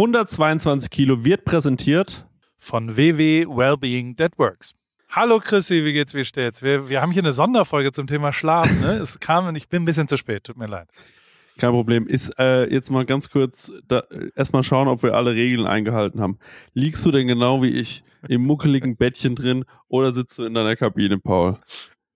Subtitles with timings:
[0.00, 4.74] 122 Kilo wird präsentiert von WW Wellbeing That Works.
[5.10, 6.62] Hallo Chrissy, wie geht's, wie steht's?
[6.62, 8.66] Wir, wir haben hier eine Sonderfolge zum Thema Schlaf.
[8.80, 8.92] Ne?
[8.92, 10.88] Es kam und ich bin ein bisschen zu spät, tut mir leid.
[11.58, 12.06] Kein Problem.
[12.06, 14.02] Ist äh, jetzt mal ganz kurz da,
[14.36, 16.38] erstmal schauen, ob wir alle Regeln eingehalten haben.
[16.72, 20.76] Liegst du denn genau wie ich im muckeligen Bettchen drin oder sitzt du in deiner
[20.76, 21.58] Kabine, Paul?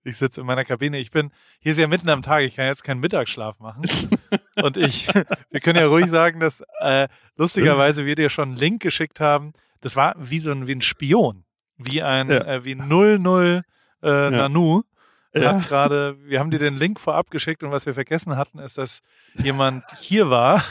[0.05, 0.97] Ich sitze in meiner Kabine.
[0.99, 3.83] Ich bin, hier ist ja mitten am Tag, ich kann jetzt keinen Mittagsschlaf machen.
[4.61, 5.07] Und ich,
[5.51, 9.51] wir können ja ruhig sagen, dass äh, lustigerweise wir dir schon einen Link geschickt haben.
[9.81, 11.45] Das war wie so ein, wie ein Spion
[11.77, 12.37] wie ein ja.
[12.45, 13.63] äh, wie 00
[14.01, 14.29] äh, ja.
[14.29, 14.83] Nanu
[15.33, 15.53] ja.
[15.53, 18.77] hat gerade, wir haben dir den Link vorab geschickt und was wir vergessen hatten, ist,
[18.77, 19.01] dass
[19.35, 20.63] jemand hier war,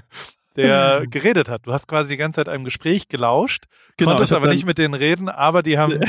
[0.56, 1.66] der geredet hat.
[1.66, 3.64] Du hast quasi die ganze Zeit einem Gespräch gelauscht,
[3.96, 6.00] genau, konntest aber nicht mit denen reden, aber die haben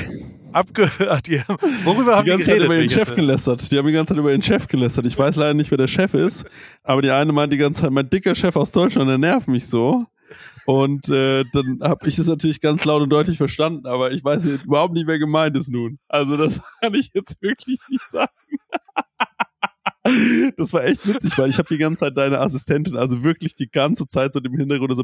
[0.53, 1.27] abgehört.
[1.27, 1.41] Die
[1.83, 3.71] worüber haben die ganze die Zeit über den Chef gelästert.
[3.71, 5.05] Die haben die ganze Zeit über den Chef gelästert.
[5.05, 6.45] Ich weiß leider nicht, wer der Chef ist,
[6.83, 9.67] aber die eine meint die ganze Zeit, mein dicker Chef aus Deutschland, der nervt mich
[9.67, 10.05] so.
[10.65, 14.45] Und äh, dann habe ich das natürlich ganz laut und deutlich verstanden, aber ich weiß
[14.45, 15.97] überhaupt nicht, wer gemeint ist nun.
[16.07, 18.31] Also das kann ich jetzt wirklich nicht sagen.
[20.55, 23.69] Das war echt witzig, weil ich habe die ganze Zeit deine Assistentin, also wirklich die
[23.69, 25.03] ganze Zeit so im Hintergrund so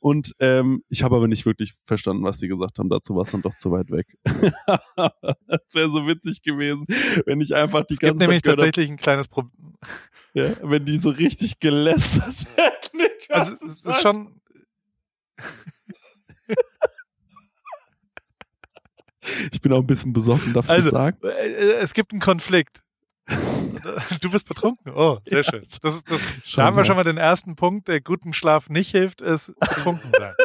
[0.00, 2.88] und ähm, ich habe aber nicht wirklich verstanden, was sie gesagt haben.
[2.88, 4.06] Dazu war es dann doch zu weit weg.
[4.24, 6.86] das wäre so witzig gewesen,
[7.26, 9.76] wenn ich einfach die es ganze gibt nämlich tatsächlich ein kleines Problem.
[10.34, 13.08] Ja, wenn die so richtig gelästert werden.
[13.28, 14.40] Also es ist schon.
[19.52, 21.18] Ich bin auch ein bisschen besoffen, darf ich also, das sagen?
[21.22, 22.81] Äh, es gibt einen Konflikt.
[24.20, 24.92] Du bist betrunken?
[24.94, 25.62] Oh, sehr schön.
[25.82, 26.20] Das, das,
[26.54, 30.10] da haben wir schon mal den ersten Punkt, der guten Schlaf nicht hilft, ist betrunken
[30.18, 30.34] sein.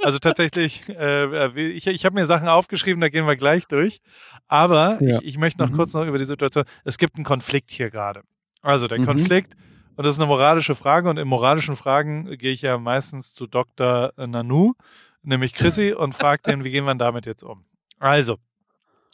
[0.00, 4.00] Also tatsächlich, äh, ich, ich habe mir Sachen aufgeschrieben, da gehen wir gleich durch.
[4.46, 5.18] Aber ja.
[5.18, 5.74] ich, ich möchte noch mhm.
[5.74, 6.64] kurz noch über die Situation.
[6.84, 8.22] Es gibt einen Konflikt hier gerade.
[8.62, 9.06] Also der mhm.
[9.06, 9.54] Konflikt,
[9.96, 13.48] und das ist eine moralische Frage, und in moralischen Fragen gehe ich ja meistens zu
[13.48, 14.12] Dr.
[14.16, 14.74] Nanu,
[15.22, 17.64] nämlich Chrissy, und frage den, wie gehen wir damit jetzt um?
[17.98, 18.38] Also,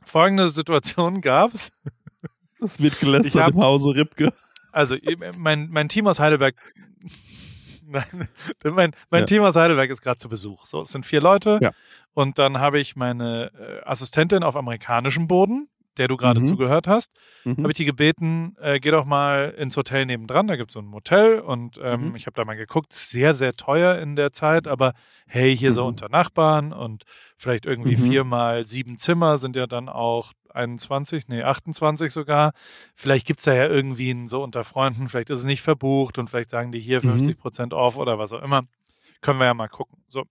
[0.04, 1.72] folgende Situation gab's.
[2.64, 4.32] Das wird gelästert hab, im Hause Ripke.
[4.72, 4.96] Also,
[5.38, 6.56] mein, mein Team aus Heidelberg
[7.86, 8.04] mein,
[8.64, 9.26] mein, mein ja.
[9.26, 10.66] Team aus Heidelberg ist gerade zu Besuch.
[10.66, 11.58] So, es sind vier Leute.
[11.62, 11.72] Ja.
[12.12, 16.46] Und dann habe ich meine äh, Assistentin auf amerikanischem Boden der du gerade mhm.
[16.46, 17.12] zugehört hast,
[17.44, 17.58] mhm.
[17.58, 20.80] habe ich die gebeten, äh, geh doch mal ins Hotel nebendran, da gibt es so
[20.80, 22.16] ein Motel und ähm, mhm.
[22.16, 24.92] ich habe da mal geguckt, sehr, sehr teuer in der Zeit, aber
[25.26, 25.88] hey, hier so mhm.
[25.88, 27.04] unter Nachbarn und
[27.36, 28.10] vielleicht irgendwie mhm.
[28.10, 32.52] viermal sieben Zimmer sind ja dann auch 21, nee, 28 sogar.
[32.94, 36.30] Vielleicht gibt's da ja irgendwie ein, so unter Freunden, vielleicht ist es nicht verbucht und
[36.30, 37.40] vielleicht sagen die hier 50 mhm.
[37.40, 38.62] Prozent off oder was auch immer.
[39.20, 40.04] Können wir ja mal gucken.
[40.08, 40.24] So.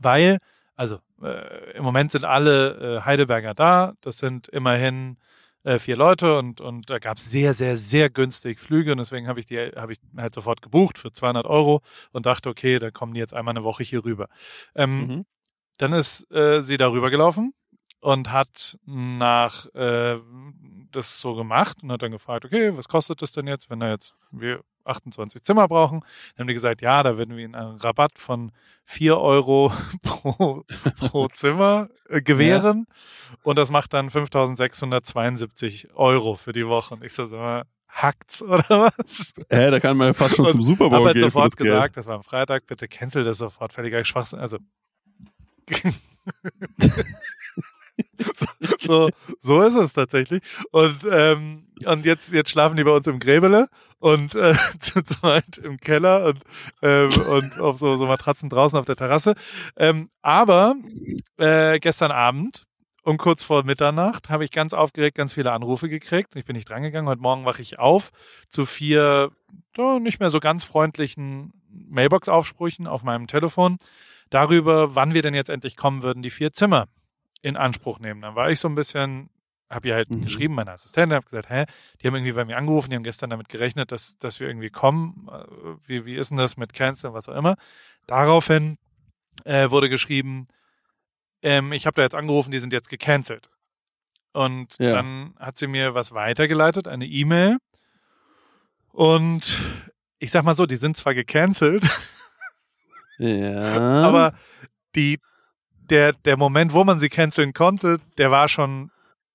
[0.00, 0.38] Weil
[0.78, 3.94] also äh, im Moment sind alle äh, Heidelberger da.
[4.00, 5.16] Das sind immerhin
[5.64, 9.28] äh, vier Leute und, und da gab es sehr, sehr, sehr günstig Flüge und deswegen
[9.28, 12.92] habe ich die habe ich halt sofort gebucht für 200 Euro und dachte, okay, dann
[12.92, 14.28] kommen die jetzt einmal eine Woche hier rüber.
[14.74, 15.26] Ähm, mhm.
[15.78, 17.52] Dann ist äh, sie darüber gelaufen
[18.00, 20.18] und hat nach äh,
[20.90, 23.90] das so gemacht und hat dann gefragt, okay, was kostet das denn jetzt, wenn da
[23.90, 26.00] jetzt wir 28 Zimmer brauchen.
[26.00, 28.52] Dann haben die gesagt, ja, da werden wir ihnen einen Rabatt von
[28.84, 29.72] 4 Euro
[30.02, 30.64] pro,
[30.96, 32.86] pro Zimmer äh, gewähren.
[32.88, 33.36] Ja.
[33.42, 36.94] Und das macht dann 5672 Euro für die Woche.
[36.94, 39.34] Und ich so, sag mal, hackt's oder was?
[39.50, 41.20] Hä, da kann man ja fast schon und zum Super Bowl hab halt gehen.
[41.20, 44.40] Ich habe sofort das gesagt, das war am Freitag, bitte cancel das sofort, völliger Schwachsinn.
[44.40, 44.58] Also
[48.80, 49.10] so,
[49.40, 50.42] so ist es tatsächlich.
[50.70, 53.68] Und, ähm, und jetzt, jetzt schlafen die bei uns im Gräbele
[53.98, 56.40] und äh, zu zweit im Keller und,
[56.82, 59.34] ähm, und auf so, so Matratzen draußen auf der Terrasse.
[59.76, 60.74] Ähm, aber
[61.36, 62.64] äh, gestern Abend
[63.04, 66.36] um kurz vor Mitternacht habe ich ganz aufgeregt ganz viele Anrufe gekriegt.
[66.36, 67.08] Ich bin nicht drangegangen.
[67.08, 68.10] Heute Morgen wache ich auf
[68.48, 69.30] zu vier
[69.78, 73.78] oh, nicht mehr so ganz freundlichen Mailbox-Aufsprüchen auf meinem Telefon
[74.30, 76.88] darüber, wann wir denn jetzt endlich kommen würden, die vier Zimmer
[77.40, 78.20] in Anspruch nehmen.
[78.20, 79.30] Dann war ich so ein bisschen,
[79.70, 80.22] habe ihr halt mhm.
[80.22, 81.64] geschrieben, meine Assistentin, habe gesagt, hä,
[82.00, 84.70] die haben irgendwie bei mir angerufen, die haben gestern damit gerechnet, dass, dass wir irgendwie
[84.70, 85.28] kommen.
[85.30, 87.56] Äh, wie, wie ist denn das mit Cancel, was auch immer.
[88.06, 88.78] Daraufhin
[89.44, 90.48] äh, wurde geschrieben,
[91.42, 93.50] ähm, ich habe da jetzt angerufen, die sind jetzt gecancelt.
[94.32, 94.92] Und ja.
[94.92, 97.58] dann hat sie mir was weitergeleitet, eine E-Mail.
[98.92, 99.60] Und
[100.18, 101.84] ich sag mal so, die sind zwar gecancelt,
[103.18, 104.02] ja.
[104.04, 104.32] aber
[104.94, 105.20] die,
[105.90, 108.90] der, der Moment, wo man sie canceln konnte, der war schon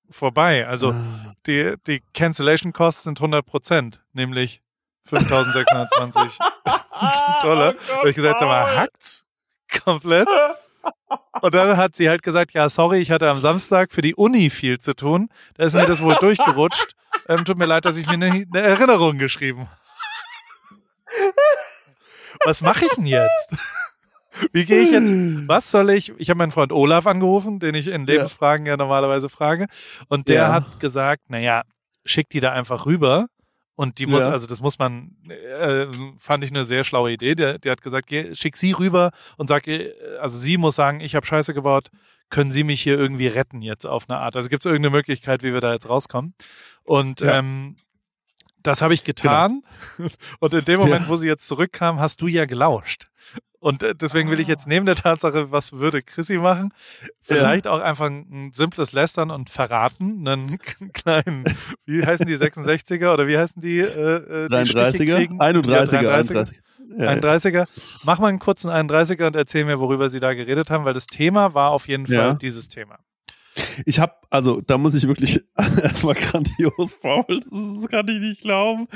[0.10, 0.68] vorbei.
[0.68, 1.36] Also ah.
[1.46, 4.62] die, die Cancellation Costs sind 100 Prozent, nämlich
[5.06, 6.38] 5620
[7.42, 7.74] Dollar.
[7.76, 9.26] Oh Gott, ich gesagt habe, hackt's
[9.84, 10.28] komplett.
[11.42, 14.50] Und dann hat sie halt gesagt, ja, sorry, ich hatte am Samstag für die Uni
[14.50, 15.30] viel zu tun.
[15.56, 16.96] Da ist mir das wohl durchgerutscht.
[17.28, 19.68] Ähm, tut mir leid, dass ich mir eine, eine Erinnerung geschrieben
[22.46, 23.56] was mache ich denn jetzt?
[24.52, 25.14] Wie gehe ich jetzt?
[25.48, 26.14] Was soll ich?
[26.18, 29.68] Ich habe meinen Freund Olaf angerufen, den ich in Lebensfragen ja, ja normalerweise frage.
[30.08, 30.52] Und der ja.
[30.52, 31.64] hat gesagt, naja,
[32.06, 33.28] schick die da einfach rüber.
[33.76, 34.32] Und die muss, ja.
[34.32, 35.88] also das muss man, äh,
[36.20, 37.34] fand ich eine sehr schlaue Idee.
[37.34, 39.68] Der, der hat gesagt, geh, schick sie rüber und sag,
[40.20, 41.90] also sie muss sagen, ich habe Scheiße gebaut,
[42.30, 44.36] können Sie mich hier irgendwie retten jetzt auf eine Art?
[44.36, 46.34] Also gibt es irgendeine Möglichkeit, wie wir da jetzt rauskommen?
[46.84, 47.40] Und ja.
[47.40, 47.76] ähm,
[48.64, 49.62] das habe ich getan.
[49.98, 50.10] Genau.
[50.40, 51.08] Und in dem Moment, ja.
[51.10, 53.08] wo sie jetzt zurückkam, hast du ja gelauscht.
[53.64, 56.74] Und äh, deswegen will ich jetzt neben der Tatsache, was würde Chrissy machen,
[57.22, 57.72] vielleicht ja.
[57.72, 60.58] auch einfach ein simples Lästern und Verraten, einen
[60.94, 61.46] kleinen,
[61.86, 63.80] wie heißen die 66er oder wie heißen die?
[63.80, 65.38] Äh, äh die 33er?
[65.38, 66.54] 31er, 31er.
[66.98, 67.66] Ja, 31er.
[68.04, 71.08] Mach mal einen kurzen 31er und erzähl mir, worüber sie da geredet haben, weil das
[71.08, 72.34] Thema war auf jeden Fall ja.
[72.34, 73.00] dieses Thema.
[73.86, 78.88] Ich habe, also da muss ich wirklich erstmal grandios, Paul, das kann ich nicht glauben.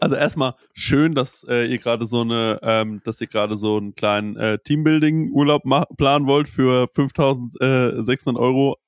[0.00, 3.94] Also erstmal schön, dass äh, ihr gerade so eine, ähm, dass ihr gerade so einen
[3.94, 5.62] kleinen äh, Teambuilding-Urlaub
[5.96, 8.78] planen wollt für 5.600 Euro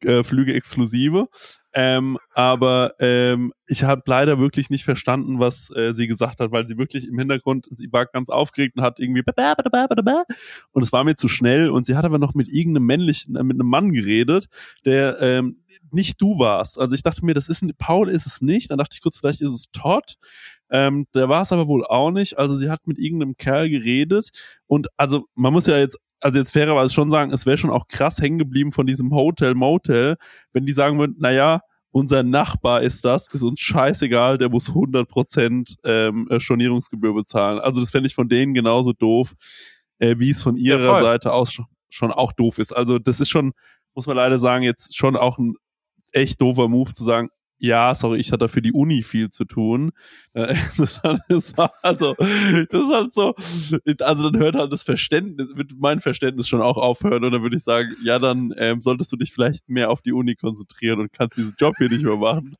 [0.00, 1.28] äh, Flüge exklusive.
[1.74, 6.68] Ähm, aber ähm, ich habe leider wirklich nicht verstanden, was äh, sie gesagt hat, weil
[6.68, 9.22] sie wirklich im Hintergrund, sie war ganz aufgeregt und hat irgendwie
[10.72, 13.42] und es war mir zu schnell und sie hat aber noch mit irgendeinem männlichen, äh,
[13.42, 14.46] mit einem Mann geredet,
[14.84, 16.78] der ähm, nicht du warst.
[16.78, 18.70] Also ich dachte mir, das ist ein, Paul ist es nicht.
[18.70, 20.16] Dann dachte ich kurz, vielleicht ist es Todd.
[20.70, 22.38] Ähm, der war es aber wohl auch nicht.
[22.38, 24.30] Also sie hat mit irgendeinem Kerl geredet
[24.66, 27.86] und also man muss ja jetzt also jetzt fairerweise schon sagen, es wäre schon auch
[27.86, 30.16] krass hängen geblieben von diesem Hotel, Motel,
[30.54, 31.60] wenn die sagen würden, naja,
[31.90, 37.58] unser Nachbar ist das, ist uns scheißegal, der muss 100% ähm, Stornierungsgebühr bezahlen.
[37.58, 39.34] Also das fände ich von denen genauso doof,
[39.98, 42.72] äh, wie es von ihrer ja, Seite aus schon, schon auch doof ist.
[42.72, 43.52] Also das ist schon,
[43.94, 45.56] muss man leider sagen, jetzt schon auch ein
[46.12, 47.28] echt doofer Move zu sagen,
[47.64, 49.92] ja, sorry, ich hatte für die Uni viel zu tun.
[50.34, 50.86] Äh, also,
[51.28, 53.34] das ist halt so,
[54.00, 57.56] also dann hört halt das Verständnis, wird mein Verständnis schon auch aufhören und dann würde
[57.56, 61.12] ich sagen, ja, dann ähm, solltest du dich vielleicht mehr auf die Uni konzentrieren und
[61.12, 62.54] kannst diesen Job hier nicht mehr machen.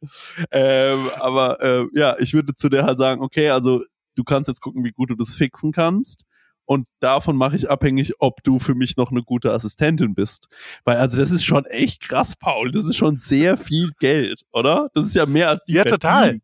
[0.50, 3.84] Ähm, aber äh, ja, ich würde zu der halt sagen, okay, also
[4.16, 6.24] du kannst jetzt gucken, wie gut du das fixen kannst
[6.66, 10.48] und davon mache ich abhängig, ob du für mich noch eine gute Assistentin bist.
[10.84, 12.72] Weil also das ist schon echt krass, Paul.
[12.72, 14.90] Das ist schon sehr viel Geld, oder?
[14.94, 16.02] Das ist ja mehr als die Ja, verdient.
[16.02, 16.40] total.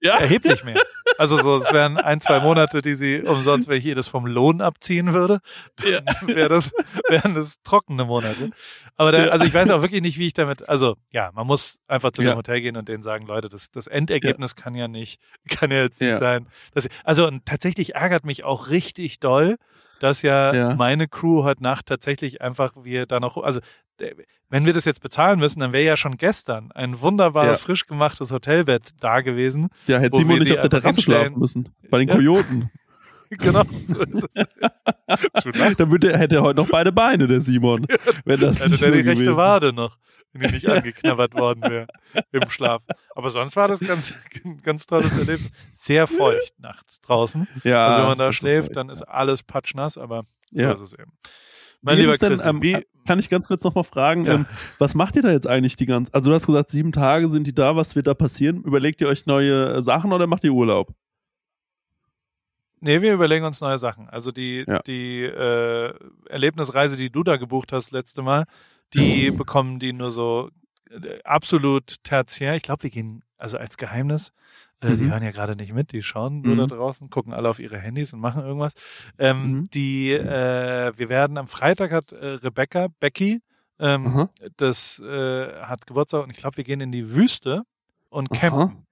[0.00, 0.18] Ja.
[0.18, 0.82] Erheblich mehr.
[1.18, 4.60] Also so, es wären ein, zwei Monate, die sie umsonst, wenn ich jedes vom Lohn
[4.60, 5.38] abziehen würde,
[5.84, 6.00] ja.
[6.26, 6.72] wäre das,
[7.08, 8.50] wären das trockene Monate.
[8.96, 11.78] Aber da, also ich weiß auch wirklich nicht, wie ich damit, also ja, man muss
[11.86, 12.36] einfach zu dem ja.
[12.36, 14.62] Hotel gehen und denen sagen, Leute, das, das Endergebnis ja.
[14.62, 16.48] kann ja nicht, kann ja jetzt nicht sein.
[16.74, 19.56] Dass, also und tatsächlich ärgert mich auch richtig doll,
[20.00, 23.60] dass ja, ja, meine Crew heute Nacht tatsächlich einfach wir da noch, also
[24.48, 27.64] wenn wir das jetzt bezahlen müssen, dann wäre ja schon gestern ein wunderbares, ja.
[27.64, 29.68] frisch gemachtes Hotelbett da gewesen.
[29.86, 31.70] Ja, hätte Simon nicht auf der Terrasse schlafen müssen.
[31.90, 32.70] Bei den Kojoten.
[33.30, 35.76] genau, so ist es.
[35.76, 37.86] Dann würde, hätte er heute noch beide Beine, der Simon.
[38.24, 39.18] Wenn das hätte der so die gewesen.
[39.18, 39.96] rechte Wade noch,
[40.40, 41.86] wenn die nicht angeknabbert worden wäre
[42.32, 42.82] im Schlaf.
[43.14, 44.14] Aber sonst war das ganz,
[44.62, 45.50] ganz tolles Erlebnis.
[45.74, 47.46] Sehr feucht nachts draußen.
[47.64, 50.72] Ja, also wenn man da schläft, feucht, dann ist alles patschnass, aber so ja.
[50.72, 51.12] ist es eben.
[51.82, 54.34] Mein wie lieber denn, ähm, wie, kann ich ganz kurz noch mal fragen, ja.
[54.34, 54.46] ähm,
[54.78, 57.46] was macht ihr da jetzt eigentlich die ganze, also du hast gesagt, sieben Tage sind
[57.46, 58.62] die da, was wird da passieren?
[58.64, 60.92] Überlegt ihr euch neue Sachen oder macht ihr Urlaub?
[62.80, 64.08] Nee, wir überlegen uns neue Sachen.
[64.08, 64.80] Also die, ja.
[64.80, 65.94] die äh,
[66.28, 68.44] Erlebnisreise, die du da gebucht hast letzte Mal,
[68.94, 70.50] die bekommen die nur so
[70.90, 72.54] äh, absolut tertiär.
[72.56, 74.32] Ich glaube, wir gehen, also als Geheimnis,
[74.80, 74.98] äh, mhm.
[74.98, 76.58] die hören ja gerade nicht mit, die schauen nur mhm.
[76.58, 78.74] da draußen, gucken alle auf ihre Handys und machen irgendwas.
[79.18, 79.70] Ähm, mhm.
[79.70, 83.40] Die, äh, wir werden am Freitag hat äh, Rebecca, Becky,
[83.78, 87.62] ähm, das äh, hat Geburtstag und ich glaube, wir gehen in die Wüste
[88.08, 88.60] und campen.
[88.60, 88.82] Aha.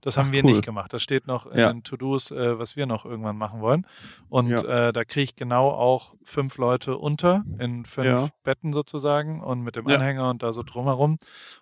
[0.00, 0.52] Das haben Ach, wir cool.
[0.52, 0.92] nicht gemacht.
[0.92, 1.72] Das steht noch in ja.
[1.72, 3.86] den To-Dos, äh, was wir noch irgendwann machen wollen.
[4.28, 4.88] Und ja.
[4.88, 8.28] äh, da kriege ich genau auch fünf Leute unter in fünf ja.
[8.42, 11.18] Betten sozusagen und mit dem Anhänger und da so drumherum.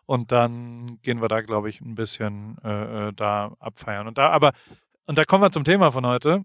[0.06, 4.06] Und dann gehen wir da, glaube ich, ein bisschen äh, äh, da abfeiern.
[4.06, 4.52] Und da, aber,
[5.06, 6.44] und da kommen wir zum Thema von heute.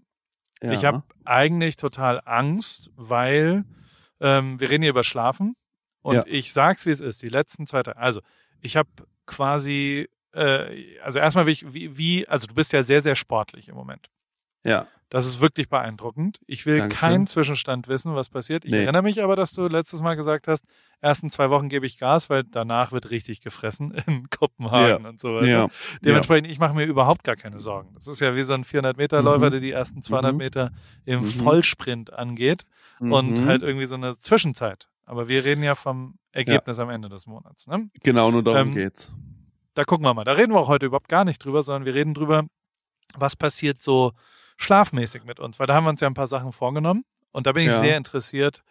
[0.60, 3.64] Ich habe eigentlich total Angst, weil
[4.20, 5.56] ähm, wir reden hier über Schlafen.
[6.00, 7.22] Und ich sag's, wie es ist.
[7.22, 7.98] Die letzten zwei Tage.
[7.98, 8.20] Also,
[8.60, 8.88] ich habe
[9.26, 13.74] quasi äh, also erstmal wie, wie, wie, also du bist ja sehr, sehr sportlich im
[13.74, 14.08] Moment.
[14.64, 14.86] Ja.
[15.10, 16.40] Das ist wirklich beeindruckend.
[16.46, 17.00] Ich will Dankeschön.
[17.00, 18.64] keinen Zwischenstand wissen, was passiert.
[18.64, 18.82] Ich nee.
[18.82, 20.64] erinnere mich aber, dass du letztes Mal gesagt hast,
[21.00, 25.08] ersten zwei Wochen gebe ich Gas, weil danach wird richtig gefressen in Kopenhagen ja.
[25.08, 25.46] und so weiter.
[25.46, 25.68] Ja.
[26.00, 26.52] Dementsprechend, ja.
[26.52, 27.94] ich mache mir überhaupt gar keine Sorgen.
[27.94, 29.50] Das ist ja wie so ein 400-Meter-Läufer, mhm.
[29.50, 30.38] der die ersten 200 mhm.
[30.38, 30.72] Meter
[31.04, 31.26] im mhm.
[31.26, 32.64] Vollsprint angeht
[32.98, 33.44] und mhm.
[33.44, 34.88] halt irgendwie so eine Zwischenzeit.
[35.04, 37.68] Aber wir reden ja vom Ergebnis am Ende des Monats.
[37.68, 37.88] Ne?
[38.02, 39.12] Genau, nur darum ähm, geht's
[39.74, 40.24] da gucken wir mal.
[40.24, 42.44] Da reden wir auch heute überhaupt gar nicht drüber, sondern wir reden drüber,
[43.16, 44.12] was passiert so
[44.56, 47.52] schlafmäßig mit uns, weil da haben wir uns ja ein paar Sachen vorgenommen und da
[47.52, 47.78] bin ich Ja.
[47.80, 48.62] sehr interessiert.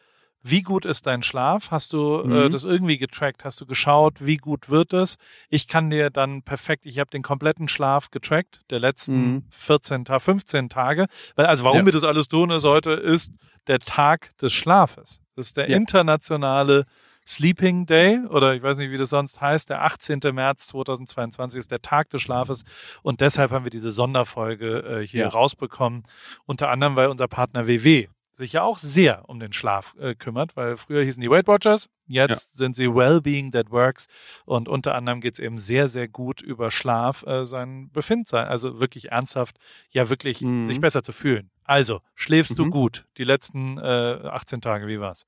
[0.45, 1.71] Wie gut ist dein Schlaf?
[1.71, 2.51] Hast du äh, Mhm.
[2.51, 3.45] das irgendwie getrackt?
[3.45, 5.15] Hast du geschaut, wie gut wird es?
[5.49, 9.43] Ich kann dir dann perfekt, ich habe den kompletten Schlaf getrackt, der letzten Mhm.
[9.51, 11.05] 14 Tage, 15 Tage.
[11.37, 11.85] Weil, also warum Ja.
[11.85, 13.31] wir das alles tun, ist heute, ist
[13.67, 15.21] der Tag des Schlafes.
[15.37, 15.77] Das ist der Ja.
[15.77, 16.83] internationale
[17.27, 19.69] Sleeping Day oder ich weiß nicht, wie das sonst heißt.
[19.69, 20.19] Der 18.
[20.33, 22.63] März 2022 ist der Tag des Schlafes
[23.01, 25.27] und deshalb haben wir diese Sonderfolge äh, hier Ja.
[25.29, 26.03] rausbekommen.
[26.45, 30.55] Unter anderem, weil unser Partner WW sich ja auch sehr um den Schlaf äh, kümmert,
[30.57, 34.07] weil früher hießen die Weight Watchers, jetzt sind sie Wellbeing That Works
[34.45, 38.79] und unter anderem geht es eben sehr, sehr gut über Schlaf, äh, sein Befindsein, also
[38.79, 39.57] wirklich ernsthaft,
[39.91, 40.65] ja wirklich Mhm.
[40.65, 41.51] sich besser zu fühlen.
[41.63, 42.71] Also, schläfst du Mhm.
[42.71, 43.81] gut die letzten äh,
[44.23, 45.27] 18 Tage, wie war's?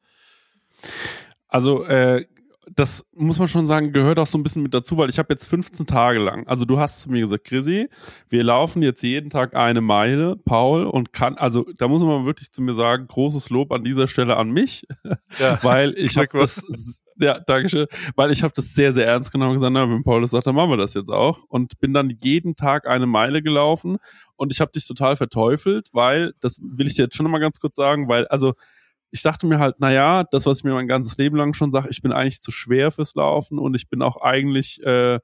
[1.47, 2.25] Also, äh,
[2.73, 5.31] das muss man schon sagen, gehört auch so ein bisschen mit dazu, weil ich habe
[5.33, 7.89] jetzt 15 Tage lang, also du hast zu mir gesagt, Chrissy,
[8.29, 12.51] wir laufen jetzt jeden Tag eine Meile, Paul, und kann, also da muss man wirklich
[12.51, 14.87] zu mir sagen, großes Lob an dieser Stelle an mich,
[15.39, 15.59] Ja.
[15.61, 19.57] weil ich habe das, ja, dankeschön, weil ich habe das sehr, sehr ernst genommen und
[19.57, 22.17] gesagt, na, wenn Paul das sagt, dann machen wir das jetzt auch und bin dann
[22.23, 23.97] jeden Tag eine Meile gelaufen
[24.37, 27.59] und ich habe dich total verteufelt, weil, das will ich dir jetzt schon mal ganz
[27.59, 28.53] kurz sagen, weil, also
[29.15, 31.71] ich dachte mir halt, na ja, das, was ich mir mein ganzes Leben lang schon
[31.71, 35.19] sage, ich bin eigentlich zu schwer fürs Laufen und ich bin auch eigentlich, äh,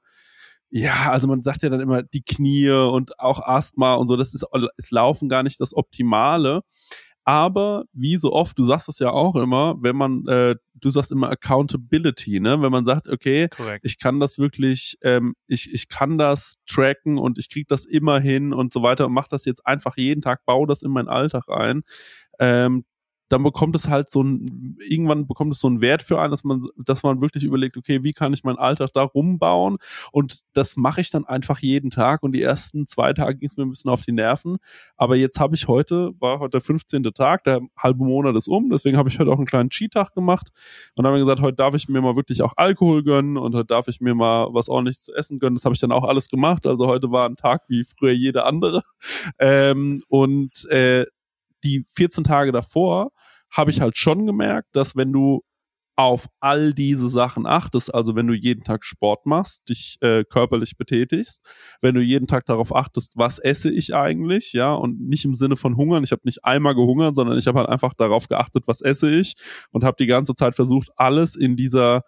[0.70, 4.32] ja, also man sagt ja dann immer die Knie und auch Asthma und so, das
[4.32, 4.46] ist,
[4.78, 6.62] ist Laufen gar nicht das Optimale.
[7.24, 11.12] Aber wie so oft, du sagst es ja auch immer, wenn man, äh, du sagst
[11.12, 12.62] immer Accountability, ne?
[12.62, 13.84] Wenn man sagt, okay, Korrekt.
[13.84, 18.18] ich kann das wirklich, ähm, ich, ich kann das tracken und ich krieg das immer
[18.18, 21.08] hin und so weiter und mach das jetzt einfach jeden Tag, baue das in meinen
[21.08, 21.82] Alltag ein.
[22.40, 22.84] Ähm,
[23.32, 26.44] dann bekommt es halt so ein, irgendwann bekommt es so einen Wert für einen, dass
[26.44, 29.78] man, dass man wirklich überlegt, okay, wie kann ich meinen Alltag da rumbauen?
[30.12, 32.22] Und das mache ich dann einfach jeden Tag.
[32.22, 34.58] Und die ersten zwei Tage ging es mir ein bisschen auf die Nerven.
[34.98, 37.02] Aber jetzt habe ich heute, war heute der 15.
[37.14, 40.48] Tag, der halbe Monat ist um, deswegen habe ich heute auch einen kleinen Cheat-Tag gemacht
[40.96, 43.66] und habe mir gesagt, heute darf ich mir mal wirklich auch Alkohol gönnen und heute
[43.66, 45.54] darf ich mir mal was ordentlich zu essen gönnen.
[45.54, 46.66] Das habe ich dann auch alles gemacht.
[46.66, 48.82] Also heute war ein Tag wie früher jeder andere.
[49.38, 51.06] Ähm, und äh,
[51.64, 53.12] die 14 Tage davor
[53.52, 55.42] habe ich halt schon gemerkt, dass wenn du
[55.94, 60.78] auf all diese Sachen achtest, also wenn du jeden Tag Sport machst, dich äh, körperlich
[60.78, 61.46] betätigst,
[61.82, 65.56] wenn du jeden Tag darauf achtest, was esse ich eigentlich, ja, und nicht im Sinne
[65.56, 68.80] von hungern, ich habe nicht einmal gehungert, sondern ich habe halt einfach darauf geachtet, was
[68.80, 69.34] esse ich
[69.70, 72.02] und habe die ganze Zeit versucht, alles in dieser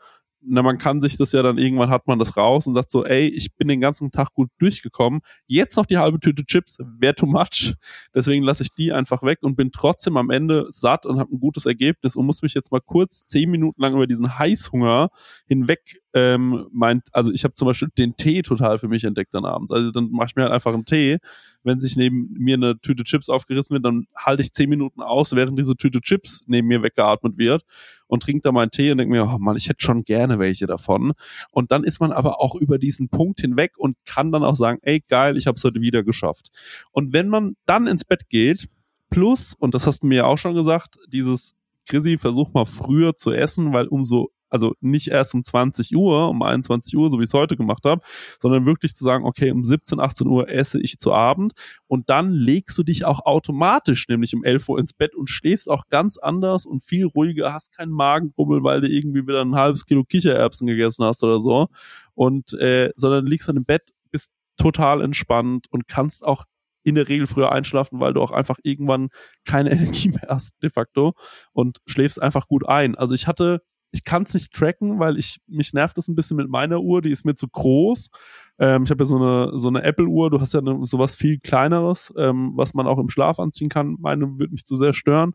[0.47, 3.05] na, man kann sich das ja dann irgendwann hat man das raus und sagt so,
[3.05, 5.21] ey, ich bin den ganzen Tag gut durchgekommen.
[5.47, 7.75] Jetzt noch die halbe Tüte Chips, wäre too much.
[8.15, 11.41] Deswegen lasse ich die einfach weg und bin trotzdem am Ende satt und habe ein
[11.41, 15.11] gutes Ergebnis und muss mich jetzt mal kurz zehn Minuten lang über diesen Heißhunger
[15.47, 19.45] hinweg ähm, meint, also ich habe zum Beispiel den Tee total für mich entdeckt dann
[19.45, 19.73] abends.
[19.73, 21.19] Also dann mache ich mir halt einfach einen Tee.
[21.65, 25.35] Wenn sich neben mir eine Tüte Chips aufgerissen wird, dann halte ich zehn Minuten aus,
[25.35, 27.65] während diese Tüte Chips neben mir weggeatmet wird
[28.07, 30.67] und trinke da meinen Tee und denke mir, oh Mann, ich hätte schon gerne welche
[30.67, 31.15] davon.
[31.51, 34.79] Und dann ist man aber auch über diesen Punkt hinweg und kann dann auch sagen,
[34.83, 36.51] ey geil, ich habe es heute wieder geschafft.
[36.93, 38.69] Und wenn man dann ins Bett geht,
[39.11, 41.57] plus, und das hast du mir ja auch schon gesagt, dieses
[41.87, 46.41] Chrissy, versuch mal früher zu essen, weil umso also nicht erst um 20 Uhr, um
[46.41, 48.03] 21 Uhr, so wie ich es heute gemacht habe,
[48.39, 51.55] sondern wirklich zu sagen, okay, um 17, 18 Uhr esse ich zu Abend
[51.89, 55.69] und dann legst du dich auch automatisch nämlich um 11 Uhr ins Bett und schläfst
[55.69, 59.87] auch ganz anders und viel ruhiger, hast keinen Magengrummel, weil du irgendwie wieder ein halbes
[59.87, 61.67] Kilo Kichererbsen gegessen hast oder so
[62.15, 66.45] und äh, sondern liegst dann im Bett, bist total entspannt und kannst auch
[66.85, 69.09] in der Regel früher einschlafen, weil du auch einfach irgendwann
[69.45, 71.15] keine Energie mehr hast, de facto,
[71.53, 72.95] und schläfst einfach gut ein.
[72.95, 73.63] Also ich hatte
[73.95, 77.01] ich kann es nicht tracken, weil ich mich nervt das ein bisschen mit meiner Uhr,
[77.01, 78.11] die ist mir zu groß.
[78.59, 81.15] Ähm, ich habe ja so eine so eine Apple Uhr, du hast ja eine, sowas
[81.15, 83.97] viel kleineres, ähm, was man auch im Schlaf anziehen kann.
[84.01, 85.35] Meine wird mich zu sehr stören.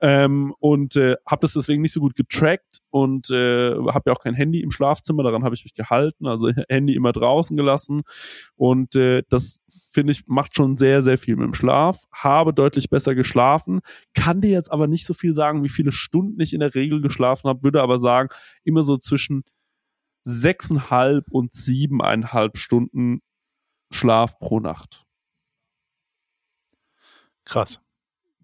[0.00, 4.20] Ähm, und äh, habe das deswegen nicht so gut getrackt und äh, habe ja auch
[4.20, 8.02] kein Handy im Schlafzimmer, daran habe ich mich gehalten, also Handy immer draußen gelassen
[8.54, 9.60] und äh, das
[9.90, 13.80] finde ich macht schon sehr sehr viel mit dem Schlaf, habe deutlich besser geschlafen,
[14.14, 17.00] kann dir jetzt aber nicht so viel sagen, wie viele Stunden ich in der Regel
[17.00, 18.28] geschlafen habe, würde aber sagen
[18.64, 19.44] immer so zwischen
[20.24, 23.20] sechseinhalb und siebeneinhalb Stunden
[23.90, 25.04] Schlaf pro Nacht.
[27.44, 27.80] Krass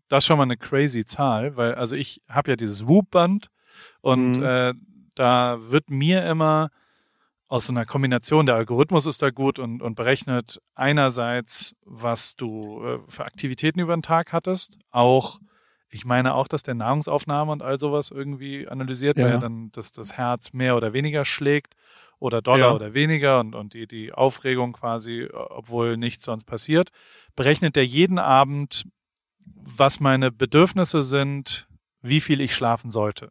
[0.08, 3.50] das ist schon mal eine crazy Zahl, weil also ich habe ja dieses Whoop-Band
[4.00, 4.42] und mhm.
[4.42, 4.74] äh,
[5.14, 6.70] da wird mir immer
[7.54, 12.82] aus so einer Kombination, der Algorithmus ist da gut und, und berechnet einerseits, was du
[12.84, 15.38] äh, für Aktivitäten über den Tag hattest, auch
[15.88, 19.26] Ich meine auch, dass der Nahrungsaufnahme und all sowas irgendwie analysiert, ja.
[19.26, 21.74] weil dann das, das Herz mehr oder weniger schlägt
[22.18, 22.72] oder doller ja.
[22.72, 26.90] oder weniger und, und die, die Aufregung quasi, obwohl nichts sonst passiert,
[27.36, 28.84] berechnet er jeden Abend,
[29.46, 31.68] was meine Bedürfnisse sind,
[32.02, 33.30] wie viel ich schlafen sollte.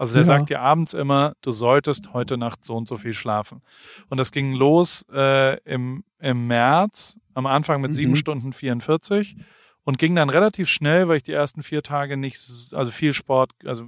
[0.00, 0.28] Also der ja.
[0.28, 3.60] sagt dir abends immer, du solltest heute Nacht so und so viel schlafen.
[4.08, 8.16] Und das ging los äh, im, im März, am Anfang mit sieben mhm.
[8.16, 9.36] Stunden 44
[9.84, 12.40] und ging dann relativ schnell, weil ich die ersten vier Tage nicht,
[12.72, 13.84] also viel Sport, also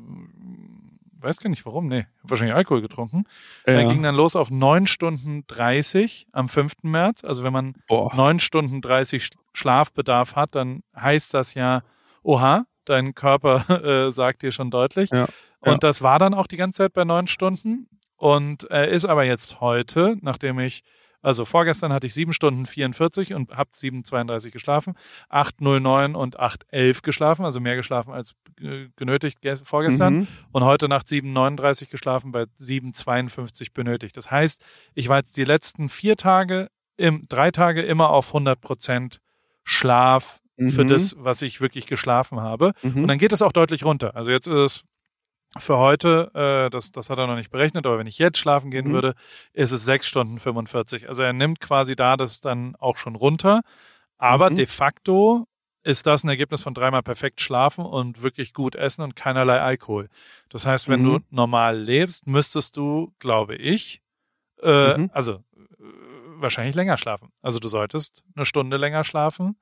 [1.19, 3.25] weiß gar nicht warum, nee, wahrscheinlich Alkohol getrunken.
[3.67, 3.77] Ja.
[3.77, 6.75] Dann ging dann los auf neun Stunden 30 am 5.
[6.83, 7.25] März.
[7.25, 11.83] Also wenn man neun Stunden 30 Schlafbedarf hat, dann heißt das ja,
[12.23, 13.65] oha, dein Körper
[14.09, 15.09] äh, sagt dir schon deutlich.
[15.11, 15.27] Ja.
[15.63, 15.79] Und ja.
[15.79, 19.61] das war dann auch die ganze Zeit bei neun Stunden und äh, ist aber jetzt
[19.61, 20.83] heute, nachdem ich,
[21.23, 24.95] also vorgestern hatte ich sieben Stunden 44 und habe 7,32 geschlafen,
[25.31, 30.29] 8,09 und 8,11 geschlafen, also mehr geschlafen als äh, genötigt vorgestern mhm.
[30.51, 34.17] und heute Nacht 7,39 geschlafen, bei 7,52 benötigt.
[34.17, 34.65] Das heißt,
[34.95, 39.21] ich war jetzt die letzten vier Tage, im, drei Tage immer auf 100 Prozent
[39.63, 40.89] Schlaf für mhm.
[40.89, 42.73] das, was ich wirklich geschlafen habe.
[42.83, 43.03] Mhm.
[43.03, 44.15] Und dann geht es auch deutlich runter.
[44.17, 44.83] Also jetzt ist es
[45.59, 48.71] für heute, äh, das, das hat er noch nicht berechnet, aber wenn ich jetzt schlafen
[48.71, 48.93] gehen mhm.
[48.93, 49.15] würde,
[49.53, 51.09] ist es sechs Stunden 45.
[51.09, 53.63] Also er nimmt quasi da das dann auch schon runter.
[54.17, 54.57] Aber mhm.
[54.57, 55.47] de facto
[55.85, 60.09] ist das ein Ergebnis von dreimal perfekt schlafen und wirklich gut essen und keinerlei Alkohol.
[60.49, 61.07] Das heißt, wenn mhm.
[61.07, 64.01] du normal lebst, müsstest du, glaube ich,
[64.63, 65.11] äh, mhm.
[65.13, 65.65] also äh,
[66.37, 67.31] wahrscheinlich länger schlafen.
[67.43, 69.57] Also du solltest eine Stunde länger schlafen,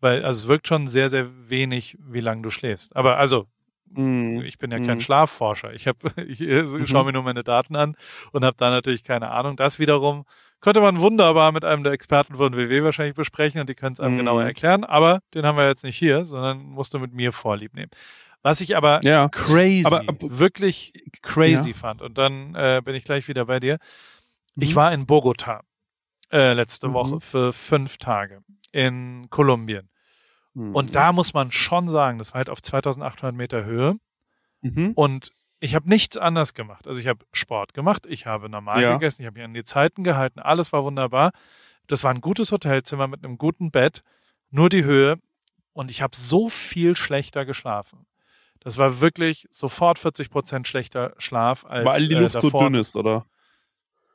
[0.00, 2.94] weil also es wirkt schon sehr, sehr wenig, wie lange du schläfst.
[2.94, 3.46] Aber also
[3.90, 5.00] Mm, ich bin ja kein mm.
[5.00, 5.72] Schlafforscher.
[5.74, 6.86] Ich habe, ich mhm.
[6.86, 7.96] schaue mir nur meine Daten an
[8.32, 9.56] und habe da natürlich keine Ahnung.
[9.56, 10.24] Das wiederum
[10.60, 14.00] könnte man wunderbar mit einem der Experten von WW wahrscheinlich besprechen und die können es
[14.00, 14.84] einem genauer erklären.
[14.84, 17.90] Aber den haben wir jetzt nicht hier, sondern musst du mit mir vorlieb nehmen.
[18.42, 19.28] Was ich aber ja.
[19.28, 21.76] crazy, aber, wirklich crazy ja.
[21.76, 22.00] fand.
[22.00, 23.78] Und dann äh, bin ich gleich wieder bei dir.
[24.56, 24.76] Ich mhm.
[24.76, 25.62] war in Bogota
[26.32, 26.94] äh, letzte mhm.
[26.94, 29.88] Woche für fünf Tage in Kolumbien.
[30.56, 30.92] Und mhm.
[30.92, 33.98] da muss man schon sagen, das war halt auf 2800 Meter Höhe.
[34.62, 34.92] Mhm.
[34.94, 36.88] Und ich habe nichts anders gemacht.
[36.88, 38.92] Also ich habe Sport gemacht, ich habe normal ja.
[38.94, 41.32] gegessen, ich habe mich an die Zeiten gehalten, alles war wunderbar.
[41.86, 44.02] Das war ein gutes Hotelzimmer mit einem guten Bett,
[44.50, 45.18] nur die Höhe.
[45.74, 48.06] Und ich habe so viel schlechter geschlafen.
[48.60, 52.74] Das war wirklich sofort 40 Prozent schlechter Schlaf als Weil die Luft äh, so dünn
[52.74, 53.26] ist, oder?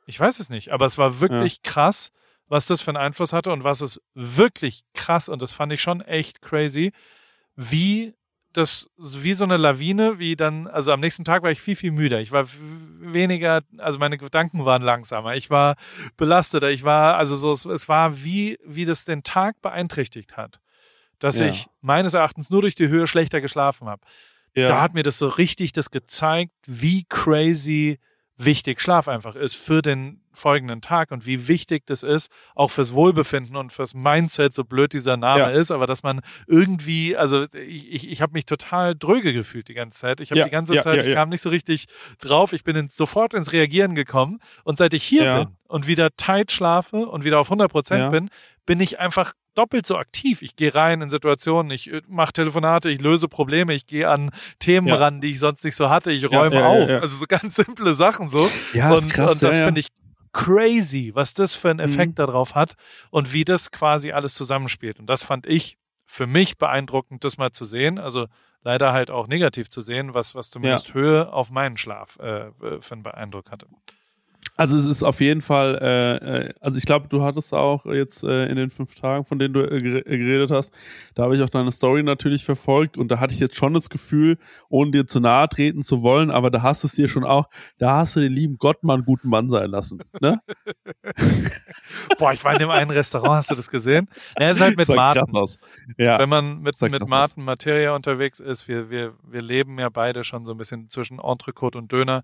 [0.06, 1.70] Ich weiß es nicht, aber es war wirklich ja.
[1.70, 2.10] krass
[2.52, 5.80] was das für einen Einfluss hatte und was es wirklich krass, und das fand ich
[5.80, 6.92] schon echt crazy,
[7.56, 8.12] wie
[8.52, 11.92] das, wie so eine Lawine, wie dann, also am nächsten Tag war ich viel, viel
[11.92, 12.20] müder.
[12.20, 12.46] Ich war
[13.00, 15.34] weniger, also meine Gedanken waren langsamer.
[15.34, 15.76] Ich war
[16.18, 16.70] belasteter.
[16.70, 20.60] Ich war, also so, es, es war wie, wie das den Tag beeinträchtigt hat.
[21.20, 21.46] Dass ja.
[21.46, 24.02] ich meines Erachtens nur durch die Höhe schlechter geschlafen habe.
[24.54, 24.68] Ja.
[24.68, 27.98] Da hat mir das so richtig das gezeigt, wie crazy
[28.44, 32.92] wichtig Schlaf einfach ist für den folgenden Tag und wie wichtig das ist, auch fürs
[32.92, 35.50] Wohlbefinden und fürs Mindset, so blöd dieser Name ja.
[35.50, 39.74] ist, aber dass man irgendwie, also ich, ich, ich habe mich total dröge gefühlt die
[39.74, 40.20] ganze Zeit.
[40.20, 41.86] Ich habe ja, die ganze ja, Zeit, ich kam nicht so richtig
[42.20, 46.10] drauf, ich bin ins, sofort ins Reagieren gekommen und seit ich hier bin und wieder
[46.16, 48.28] tight schlafe und wieder auf 100 Prozent bin,
[48.66, 50.42] bin ich einfach doppelt so aktiv.
[50.42, 54.30] Ich gehe rein in Situationen, ich äh, mache Telefonate, ich löse Probleme, ich gehe an
[54.58, 54.94] Themen ja.
[54.94, 57.02] ran, die ich sonst nicht so hatte, ich räume ja, ja, auf.
[57.02, 58.50] Also so ganz simple Sachen so.
[58.72, 59.88] Ja, und, krass, und das finde ich
[60.32, 61.92] crazy, was das für einen mhm.
[61.92, 62.26] Effekt mhm.
[62.26, 62.74] darauf hat
[63.10, 64.98] und wie das quasi alles zusammenspielt.
[64.98, 67.98] Und das fand ich für mich beeindruckend, das mal zu sehen.
[67.98, 68.26] Also
[68.62, 72.80] leider halt auch negativ zu sehen, was, was zumindest Höhe auf meinen Schlaf äh, äh
[72.80, 73.66] für einen Beeindruck hatte.
[74.54, 78.22] Also es ist auf jeden Fall, äh, äh, also ich glaube, du hattest auch jetzt
[78.22, 80.72] äh, in den fünf Tagen, von denen du äh, äh, geredet hast,
[81.14, 83.88] da habe ich auch deine Story natürlich verfolgt und da hatte ich jetzt schon das
[83.88, 87.24] Gefühl, ohne dir zu nahe treten zu wollen, aber da hast du es dir schon
[87.24, 90.00] auch, da hast du den lieben Gott mal einen guten Mann sein lassen.
[90.20, 90.38] Ne?
[92.18, 94.06] Boah, ich war in dem einen Restaurant, hast du das gesehen?
[94.34, 95.24] Er ist halt mit Martin.
[95.96, 96.18] Ja.
[96.18, 100.44] Wenn man mit, mit Martin Materia unterwegs ist, wir, wir, wir leben ja beide schon
[100.44, 102.22] so ein bisschen zwischen Entrecote und Döner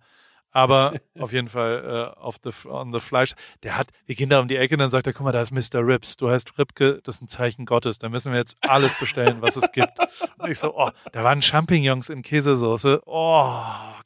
[0.59, 3.35] aber auf jeden Fall äh, auf the, on the Fleisch.
[3.63, 5.41] Der hat, wir gehen da um die Ecke und dann sagt er, guck mal, da
[5.41, 5.87] ist Mr.
[5.87, 6.17] Rips.
[6.17, 7.99] Du heißt Ripke, das ist ein Zeichen Gottes.
[8.01, 9.93] Da müssen wir jetzt alles bestellen, was es gibt.
[10.39, 13.03] Und ich so, oh, da waren Champignons in Käsesoße.
[13.07, 13.63] Oh,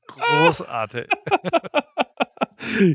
[0.07, 1.07] großartig.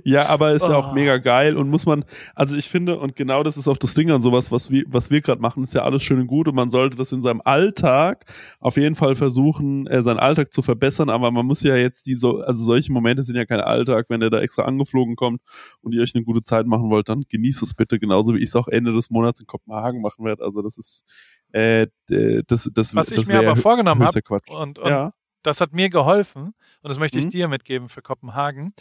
[0.03, 0.93] Ja, aber ist ja auch oh.
[0.93, 4.11] mega geil und muss man, also ich finde, und genau das ist auch das Ding
[4.11, 6.55] an sowas, was wir, was wir gerade machen, ist ja alles schön und gut und
[6.55, 8.25] man sollte das in seinem Alltag
[8.59, 12.15] auf jeden Fall versuchen, äh, seinen Alltag zu verbessern, aber man muss ja jetzt die
[12.15, 15.41] so, also solche Momente sind ja kein Alltag, wenn der da extra angeflogen kommt
[15.81, 18.49] und ihr euch eine gute Zeit machen wollt, dann genießt es bitte, genauso wie ich
[18.49, 20.43] es auch Ende des Monats in Kopenhagen machen werde.
[20.43, 21.03] Also das ist
[21.51, 25.13] äh, das, das, was das ich mir aber vorgenommen habe und, und ja.
[25.43, 27.29] das hat mir geholfen und das möchte ich mhm.
[27.29, 28.73] dir mitgeben für Kopenhagen.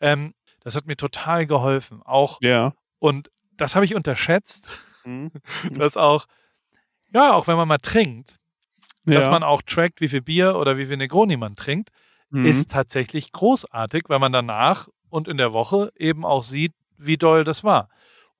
[0.00, 2.02] Ähm, das hat mir total geholfen.
[2.04, 2.74] Auch ja.
[2.98, 4.70] und das habe ich unterschätzt,
[5.04, 5.30] mhm.
[5.72, 6.26] dass auch
[7.12, 8.38] ja auch wenn man mal trinkt,
[9.04, 9.14] ja.
[9.14, 11.90] dass man auch trackt, wie viel Bier oder wie viel Negroni man trinkt,
[12.30, 12.44] mhm.
[12.44, 17.44] ist tatsächlich großartig, weil man danach und in der Woche eben auch sieht, wie doll
[17.44, 17.88] das war.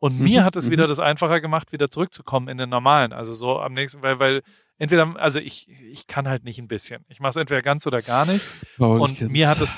[0.00, 0.44] Und mir mhm.
[0.44, 0.90] hat es wieder mhm.
[0.90, 3.12] das einfacher gemacht, wieder zurückzukommen in den normalen.
[3.12, 4.42] Also so am nächsten, weil, weil
[4.78, 7.04] entweder, also ich, ich kann halt nicht ein bisschen.
[7.08, 8.44] Ich mache es entweder ganz oder gar nicht.
[8.78, 9.74] Oh, und mir hat es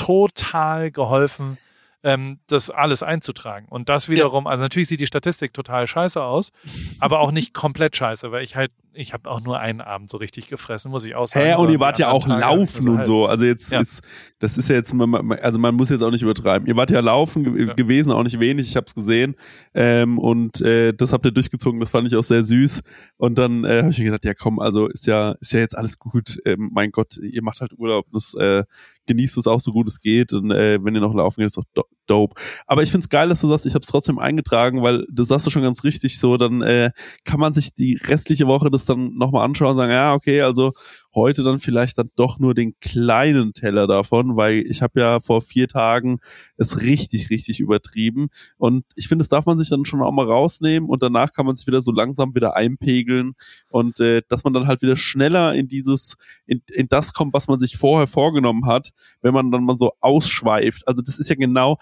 [0.00, 1.58] total geholfen,
[2.02, 3.66] ähm, das alles einzutragen.
[3.68, 4.50] Und das wiederum, ja.
[4.50, 6.52] also natürlich sieht die Statistik total scheiße aus,
[6.98, 10.16] aber auch nicht komplett scheiße, weil ich halt, ich habe auch nur einen Abend so
[10.16, 11.46] richtig gefressen, muss ich auch sagen.
[11.46, 13.26] Ja, und ihr wart ja auch Tage laufen und halt so.
[13.26, 13.80] Also jetzt ja.
[13.80, 14.02] ist,
[14.40, 16.66] das ist ja jetzt, also man muss jetzt auch nicht übertreiben.
[16.66, 17.74] Ihr wart ja laufen ge ja.
[17.74, 19.36] gewesen, auch nicht wenig, ich habe es gesehen.
[19.74, 22.82] Ähm, und äh, das habt ihr durchgezogen, das fand ich auch sehr süß.
[23.16, 25.76] Und dann äh, habe ich mir gedacht, ja komm, also ist ja, ist ja jetzt
[25.76, 26.40] alles gut.
[26.44, 28.06] Ähm, mein Gott, ihr macht halt Urlaub.
[28.12, 28.64] Das äh,
[29.06, 30.32] genießt es auch so gut es geht.
[30.32, 31.64] Und äh, wenn ihr noch laufen geht, ist doch
[32.06, 32.40] dope.
[32.66, 35.46] Aber ich find's geil, dass du sagst, ich habe es trotzdem eingetragen, weil du sagst
[35.46, 36.90] du schon ganz richtig so, dann äh,
[37.24, 40.72] kann man sich die restliche Woche das dann nochmal anschauen und sagen, ja, okay, also
[41.14, 45.42] heute dann vielleicht dann doch nur den kleinen Teller davon, weil ich habe ja vor
[45.42, 46.20] vier Tagen
[46.56, 48.28] es richtig, richtig übertrieben.
[48.58, 51.46] Und ich finde, das darf man sich dann schon auch mal rausnehmen und danach kann
[51.46, 53.34] man sich wieder so langsam wieder einpegeln
[53.70, 57.48] und äh, dass man dann halt wieder schneller in dieses, in, in das kommt, was
[57.48, 58.90] man sich vorher vorgenommen hat,
[59.22, 60.86] wenn man dann mal so ausschweift.
[60.86, 61.78] Also das ist ja genau,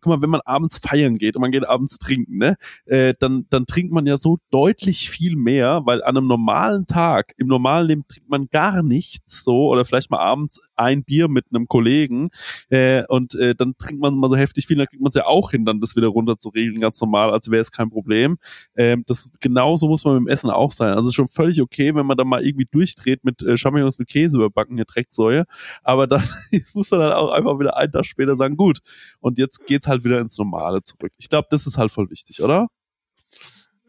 [0.00, 3.46] guck mal, wenn man abends feiern geht und man geht abends trinken, ne, äh, dann,
[3.50, 7.86] dann trinkt man ja so deutlich viel mehr, weil an einem normalen Tag, im normalen
[7.86, 11.66] Leben trinkt man gar gar nichts so oder vielleicht mal abends ein Bier mit einem
[11.66, 12.30] Kollegen
[12.70, 15.26] äh, und äh, dann trinkt man mal so heftig viel, dann kriegt man es ja
[15.26, 18.38] auch hin, dann das wieder runter zu regeln, ganz normal, als wäre es kein Problem.
[18.76, 20.94] Ähm, das genauso muss man mit dem Essen auch sein.
[20.94, 24.36] Also schon völlig okay, wenn man dann mal irgendwie durchdreht mit äh, Champignons mit Käse
[24.36, 25.44] überbacken, hier Drecksäue,
[25.82, 26.22] aber dann
[26.74, 28.80] muss man dann auch einfach wieder einen Tag später sagen, gut,
[29.20, 31.12] und jetzt geht's halt wieder ins Normale zurück.
[31.18, 32.68] Ich glaube, das ist halt voll wichtig, oder?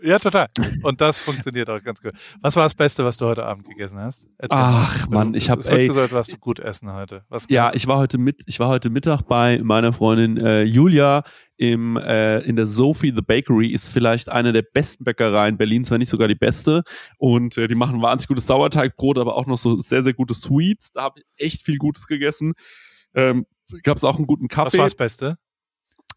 [0.03, 0.47] Ja, total.
[0.83, 2.11] Und das funktioniert auch ganz gut.
[2.41, 4.27] Was war das Beste, was du heute Abend gegessen hast?
[4.37, 5.25] Erzähl Ach mal.
[5.25, 7.23] Mann, ich habe ey, so, als warst du gut essen heute.
[7.29, 11.23] Was ja, ich war heute mit, ich war heute Mittag bei meiner Freundin äh, Julia
[11.55, 15.99] im äh, in der Sophie the Bakery ist vielleicht eine der besten Bäckereien Berlins, wenn
[15.99, 16.83] nicht sogar die beste.
[17.17, 20.91] Und äh, die machen wahnsinnig gutes Sauerteigbrot, aber auch noch so sehr sehr gute Sweets.
[20.91, 22.53] Da habe ich echt viel Gutes gegessen.
[23.15, 23.45] Ähm,
[23.83, 24.73] Gab es auch einen guten Kaffee.
[24.73, 25.37] Was war das Beste?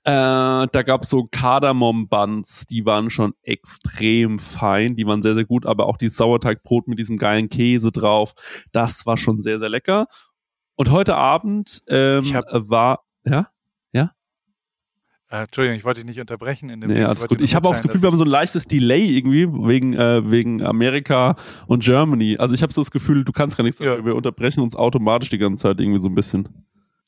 [0.07, 5.67] Äh, da gab's so Kardamom-Buns, die waren schon extrem fein, die waren sehr, sehr gut,
[5.67, 8.33] aber auch die Sauerteigbrot mit diesem geilen Käse drauf,
[8.71, 10.07] das war schon sehr, sehr lecker.
[10.77, 13.49] Und heute Abend ähm, hab, war, ja,
[13.91, 14.13] ja?
[15.29, 17.41] Äh, Entschuldigung, ich wollte dich nicht unterbrechen in dem Nee, alles gut.
[17.41, 20.63] Ich habe auch das Gefühl, wir haben so ein leichtes Delay irgendwie wegen äh, wegen
[20.63, 21.35] Amerika
[21.67, 22.37] und Germany.
[22.37, 24.05] Also ich habe so das Gefühl, du kannst gar nichts ja.
[24.05, 26.49] wir unterbrechen uns automatisch die ganze Zeit irgendwie so ein bisschen.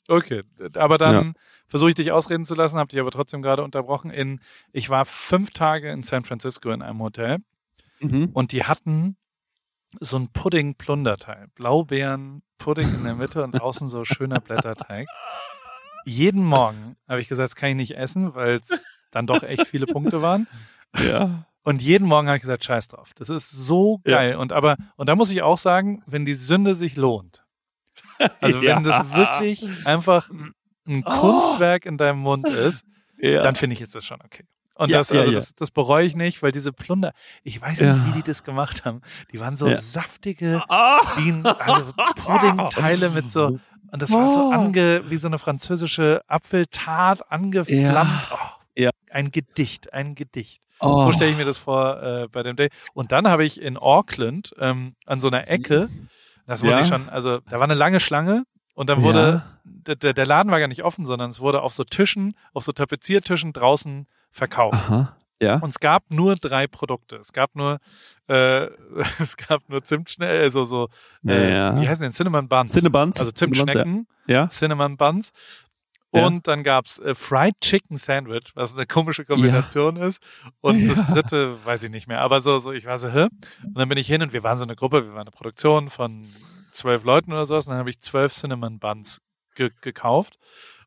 [0.08, 0.42] Okay,
[0.74, 1.32] aber dann ja.
[1.66, 4.10] versuche ich dich ausreden zu lassen, habe dich aber trotzdem gerade unterbrochen.
[4.10, 4.40] In,
[4.72, 7.38] ich war fünf Tage in San Francisco in einem Hotel
[8.00, 8.30] mhm.
[8.32, 9.18] und die hatten
[10.00, 11.48] so ein Pudding-Plunderteil.
[11.54, 15.08] Blaubeeren, Pudding in der Mitte und außen so schöner Blätterteig.
[16.06, 19.66] Jeden Morgen habe ich gesagt, das kann ich nicht essen, weil es dann doch echt
[19.66, 20.46] viele Punkte waren.
[21.06, 21.46] Ja.
[21.64, 23.12] Und jeden Morgen habe ich gesagt, scheiß drauf.
[23.14, 24.32] Das ist so geil.
[24.32, 24.38] Ja.
[24.38, 27.44] Und aber, und da muss ich auch sagen, wenn die Sünde sich lohnt,
[28.40, 28.76] also ja.
[28.76, 30.30] wenn das wirklich einfach
[30.86, 31.10] ein oh.
[31.10, 32.84] Kunstwerk in deinem Mund ist,
[33.18, 33.42] ja.
[33.42, 34.44] dann finde ich ist das schon okay.
[34.74, 38.06] Und ja, das, also das, das bereue ich nicht, weil diese Plunder, ich weiß nicht,
[38.06, 39.00] wie die das gemacht haben.
[39.32, 40.74] Die waren so saftige, oh.
[41.16, 43.58] wie ein, also Puddingteile mit so,
[43.90, 44.52] und das war so oh.
[44.52, 48.28] ange, wie so eine französische Apfeltat angeflammt.
[48.30, 48.36] Oh,
[48.76, 48.90] ja.
[49.10, 50.62] Ein Gedicht, ein Gedicht.
[50.80, 51.02] Oh.
[51.02, 52.68] So stelle ich mir das vor äh, bei dem Day.
[52.94, 55.88] Und dann habe ich in Auckland ähm, an so einer Ecke
[56.48, 56.80] das muss ja.
[56.80, 59.94] ich schon, also da war eine lange Schlange und dann wurde, ja.
[59.94, 62.72] der, der Laden war gar nicht offen, sondern es wurde auf so Tischen, auf so
[62.72, 64.74] Tapeziertischen draußen verkauft.
[64.74, 65.14] Aha.
[65.40, 65.56] Ja.
[65.60, 67.16] Und es gab nur drei Produkte.
[67.16, 67.78] Es gab nur,
[68.28, 68.66] äh,
[69.18, 70.88] es gab nur Zimtschnecken, also so,
[71.26, 71.80] äh, ja.
[71.80, 72.72] wie heißen denn, Cinnamon Buns.
[72.72, 73.20] Cinnamon Buns.
[73.20, 74.48] Also Zimtschnecken, ja.
[74.48, 75.32] Cinnamon Buns.
[76.10, 80.06] Und dann gab's äh, Fried Chicken Sandwich, was eine komische Kombination ja.
[80.06, 80.22] ist.
[80.60, 80.88] Und ja.
[80.88, 82.20] das dritte weiß ich nicht mehr.
[82.20, 83.28] Aber so, so, ich war so, hä?
[83.64, 85.90] Und dann bin ich hin und wir waren so eine Gruppe, wir waren eine Produktion
[85.90, 86.24] von
[86.70, 87.66] zwölf Leuten oder sowas.
[87.66, 89.20] Und dann habe ich zwölf Cinnamon Buns
[89.54, 90.38] ge gekauft.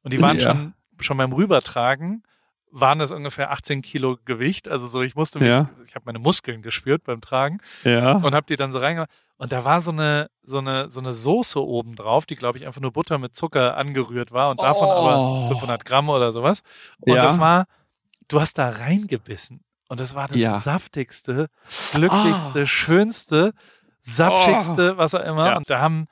[0.03, 2.23] Und die waren schon schon beim Rübertragen
[2.71, 4.69] waren das ungefähr 18 Kilo Gewicht.
[4.69, 5.69] Also so, ich musste mich, Ja.
[5.85, 8.13] ich habe meine Muskeln gespürt beim Tragen Ja.
[8.13, 9.09] und habe die dann so reingemacht.
[9.37, 12.65] Und da war so eine so eine so eine Soße oben drauf, die glaube ich
[12.65, 14.91] einfach nur Butter mit Zucker angerührt war und davon Oh.
[14.91, 16.61] aber 500 Gramm oder sowas.
[16.99, 17.23] Und Ja.
[17.23, 17.65] das war,
[18.27, 20.59] du hast da reingebissen und das war das Ja.
[20.59, 21.47] saftigste,
[21.91, 22.65] glücklichste, Ah.
[22.65, 23.51] schönste,
[24.01, 25.47] saftigste, was auch immer.
[25.47, 25.57] Ja.
[25.57, 26.07] Und da haben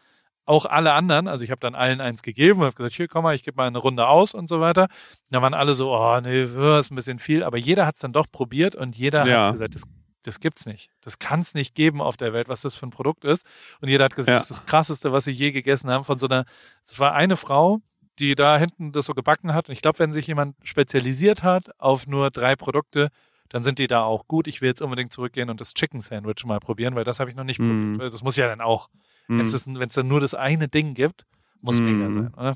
[0.50, 3.24] auch alle anderen, also ich habe dann allen eins gegeben und habe gesagt, hier komm
[3.24, 4.84] mal, ich gebe mal eine Runde aus und so weiter.
[4.84, 4.90] Und
[5.30, 8.02] da waren alle so, oh nee, das ist ein bisschen viel, aber jeder hat es
[8.02, 9.46] dann doch probiert und jeder Ja.
[9.46, 9.84] hat gesagt, das,
[10.24, 10.90] das gibt's nicht.
[11.02, 13.46] Das kann es nicht geben auf der Welt, was das für ein Produkt ist.
[13.80, 14.40] Und jeder hat gesagt, Ja.
[14.40, 16.04] das ist das krasseste, was sie je gegessen haben.
[16.04, 16.46] Von so einer,
[16.86, 17.80] das war eine Frau,
[18.18, 19.70] die da hinten das so gebacken hat.
[19.70, 23.10] Und ich glaube, wenn sich jemand spezialisiert hat auf nur drei Produkte,
[23.50, 24.48] dann sind die da auch gut.
[24.48, 27.36] Ich will jetzt unbedingt zurückgehen und das Chicken Sandwich mal probieren, weil das habe ich
[27.36, 27.94] noch nicht Mm.
[27.94, 28.14] probiert.
[28.14, 28.90] Das muss ja dann auch,
[29.28, 29.40] Mhm.
[29.40, 31.26] wenn es dann nur das eine Ding gibt,
[31.62, 32.14] muss mega Mm.
[32.14, 32.56] sein, oder?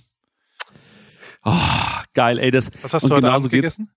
[1.41, 3.89] Ah, geil, ey, das, Was hast du heute Abend gegessen?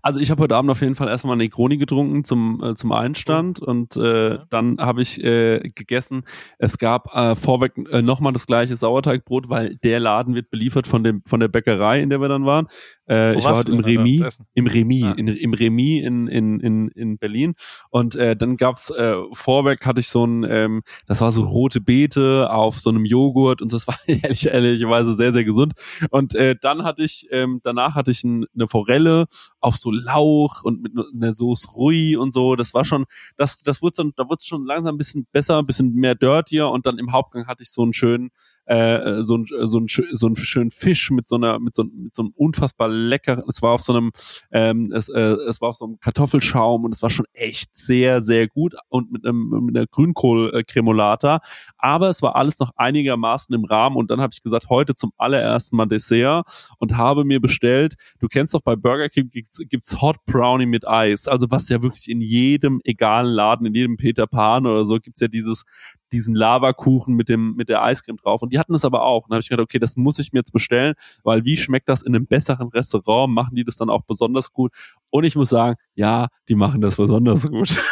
[0.00, 2.92] Also ich habe heute Abend auf jeden Fall erstmal eine Negroni getrunken zum äh, zum
[2.92, 4.44] Einstand und äh, Ja.
[4.48, 6.24] dann habe ich äh, gegessen.
[6.58, 11.02] Es gab äh, vorweg äh, nochmal das gleiche Sauerteigbrot, weil der Laden wird beliefert von
[11.02, 12.68] dem von der Bäckerei, in der wir dann waren.
[13.12, 15.12] Äh, ich war heute du im Remis, im Remis, Ah.
[15.16, 17.54] in, im Remis in in in in Berlin
[17.90, 21.80] und äh, dann gab's äh, vorweg hatte ich so ein, ähm, das war so rote
[21.80, 25.72] Beete auf so einem Joghurt und das war ehrlich ehrlicherweise sehr sehr gesund.
[26.10, 29.26] Und äh, dann hatte ich, ähm, danach hatte ich ein, eine Forelle
[29.60, 32.56] auf so Lauch und mit einer Sauce Rui und so.
[32.56, 33.04] Das war schon,
[33.36, 36.68] das, das wurde dann, da wurde schon langsam ein bisschen besser, ein bisschen mehr dirtier
[36.68, 38.30] und dann im Hauptgang hatte ich so einen schönen,
[38.66, 42.14] äh, so ein so ein so einen schönen Fisch mit so einer mit so, mit
[42.14, 44.12] so einem unfassbar leckeren es war auf so einem
[44.50, 48.20] ähm, es, äh, es war auf so einem Kartoffelschaum und es war schon echt sehr
[48.20, 51.40] sehr gut und mit einem mit einer Grünkohl äh, Cremolata
[51.78, 55.12] aber es war alles noch einigermaßen im Rahmen und dann habe ich gesagt heute zum
[55.16, 56.44] allerersten Mal Dessert
[56.78, 60.86] und habe mir bestellt du kennst doch bei Burger King gibt's, gibt's Hot Brownie mit
[60.86, 61.28] Eis.
[61.28, 65.20] Also was ja wirklich in jedem egalen Laden in jedem Peter Pan oder so gibt's
[65.20, 65.64] ja dieses
[66.12, 68.42] diesen Lavakuchen mit dem mit der Eiscreme drauf.
[68.42, 69.26] Und die hatten das aber auch.
[69.26, 70.94] Und habe ich gedacht okay das muss ich mir jetzt bestellen
[71.24, 73.32] weil wie schmeckt das in einem besseren Restaurant?
[73.32, 74.72] Machen die das dann auch besonders gut?
[75.10, 77.76] Und ich muss sagen ja die machen das besonders gut.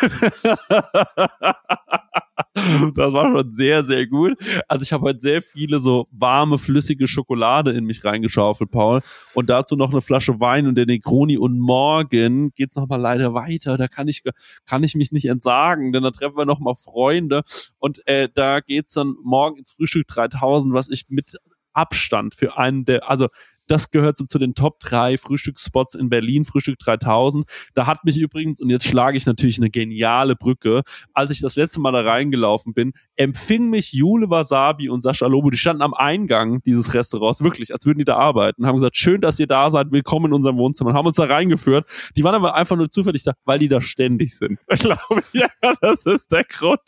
[2.95, 4.37] Das war schon sehr sehr gut.
[4.67, 9.03] Also ich habe heute sehr viele so warme flüssige Schokolade in mich reingeschaufelt Paul.
[9.35, 11.39] Und dazu noch eine Flasche Wein und der Negroni.
[11.39, 13.77] Und morgen geht's noch mal leider weiter.
[13.77, 14.23] Da kann ich
[14.67, 17.43] kann ich mich nicht entsagen denn da treffen wir noch mal Freunde.
[17.79, 21.37] Und äh, da geht's dann morgen ins Frühstück 3000, was ich mit
[21.73, 23.29] Abstand für einen der, also
[23.71, 27.45] das gehört so zu den Top 3 Frühstücksspots in Berlin, Frühstück 3000.
[27.75, 30.83] Da hat mich übrigens, und jetzt schlage ich natürlich eine geniale Brücke,
[31.15, 35.51] als ich das letzte Mal da reingelaufen bin, empfing mich Jule Wasabi und Sascha Lobo,
[35.51, 39.21] die standen am Eingang dieses Restaurants, wirklich, als würden die da arbeiten, haben gesagt, schön,
[39.21, 41.87] dass ihr da seid, willkommen in unserem Wohnzimmer, und haben uns da reingeführt.
[42.17, 44.59] Die waren aber einfach nur zufällig da, weil die da ständig sind.
[44.69, 45.49] Glaube ich, ja,
[45.81, 46.81] das ist der Grund.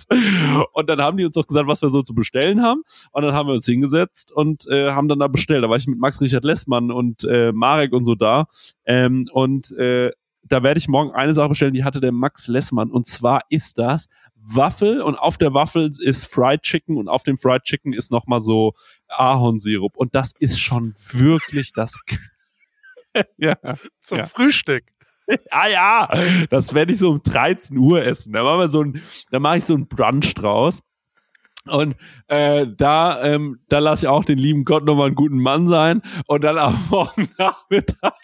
[0.73, 2.83] Und dann haben die uns auch gesagt, was wir so zu bestellen haben.
[3.13, 5.63] Und dann haben wir uns hingesetzt und äh, haben dann da bestellt.
[5.63, 8.47] Da war ich mit Max Richard Lessmann und äh, Marek und so da.
[8.85, 10.11] Ähm, und äh,
[10.45, 12.91] da werde ich morgen eine Sache bestellen, die hatte der Max Lessmann.
[12.91, 17.39] Und zwar ist das Waffel und auf der Waffel ist Fried Chicken und auf dem
[17.39, 18.75] Fried Chicken ist nochmal so
[19.09, 19.97] Ahornsirup.
[19.97, 22.01] Und das ist schon wirklich das.
[23.37, 23.57] ja.
[24.01, 24.27] Zum Ja.
[24.27, 24.85] Frühstück.
[25.51, 26.09] Ah ja,
[26.51, 28.33] das werde ich so um 13 Uhr essen.
[28.33, 30.81] Da machen wir so ein, da mache ich so ein Brunch draus.
[31.67, 31.97] Und
[32.27, 36.03] äh, da, ähm, da lasse ich auch den lieben Gott nochmal einen guten Mann sein.
[36.27, 38.15] Und dann am Morgen Nachmittag.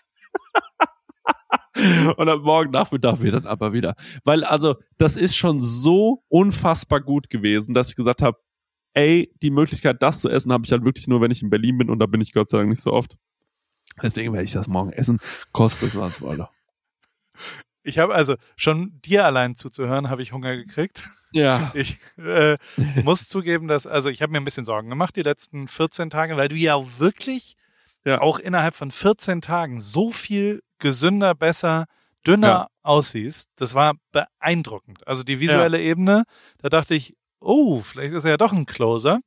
[2.17, 3.95] und am Morgen Nachmittag wird dann aber wieder.
[4.25, 8.39] Weil also, das ist schon so unfassbar gut gewesen, dass ich gesagt habe,
[8.95, 11.79] ey, die Möglichkeit, das zu essen, habe ich halt wirklich nur, wenn ich in Berlin
[11.79, 11.91] bin.
[11.91, 13.17] Und da bin ich Gott sei Dank nicht so oft.
[14.03, 15.19] Deswegen werde ich das morgen essen.
[15.53, 16.49] Kostet was wolle.
[17.89, 21.09] Ich habe also schon dir allein zuzuhören, habe ich Hunger gekriegt.
[21.33, 21.73] Ja.
[21.75, 22.57] Ich äh,
[23.05, 26.37] muss zugeben, dass, also ich habe mir ein bisschen Sorgen gemacht die letzten 14 Tage,
[26.37, 27.57] weil du ja wirklich
[28.05, 28.21] Ja.
[28.21, 31.87] auch innerhalb von 14 Tagen so viel gesünder, besser,
[32.27, 32.69] dünner Ja.
[32.83, 33.51] aussiehst.
[33.57, 35.07] Das war beeindruckend.
[35.07, 36.25] Also die visuelle Ebene,
[36.59, 39.21] da dachte ich, oh, vielleicht ist er ja doch ein Closer.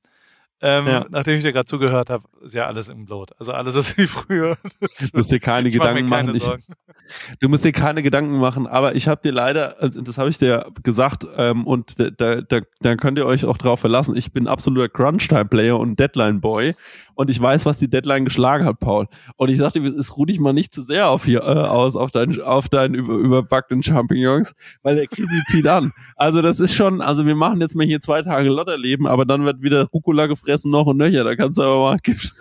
[0.64, 1.06] Ähm, Ja.
[1.10, 3.32] Nachdem ich dir gerade zugehört habe, ist ja alles im Blut.
[3.40, 4.58] Also alles ist wie früher.
[4.80, 6.60] Das, Du musst dir keine ich mach Gedanken keine machen.
[6.60, 10.30] Ich, du musst dir keine Gedanken machen, aber ich habe dir leider, also das habe
[10.30, 14.16] ich dir gesagt, ähm, und da, da, da, da könnt ihr euch auch drauf verlassen.
[14.16, 16.76] Ich bin absoluter Crunch-Time-Player und Deadline-Boy.
[17.22, 19.06] Und ich weiß, was die Deadline geschlagen hat, Paul.
[19.36, 22.10] Und ich sagte, es ruh dich mal nicht zu sehr auf hier äh, aus, auf
[22.10, 25.92] deinen, auf deinen über, überbackenen Champignons, weil der Kisi zieht an.
[26.16, 29.46] Also das ist schon, also wir machen jetzt mal hier zwei Tage Lotterleben, aber dann
[29.46, 31.24] wird wieder Rucola gefressen noch und nöcher.
[31.24, 32.34] Da kannst du aber mal, gibst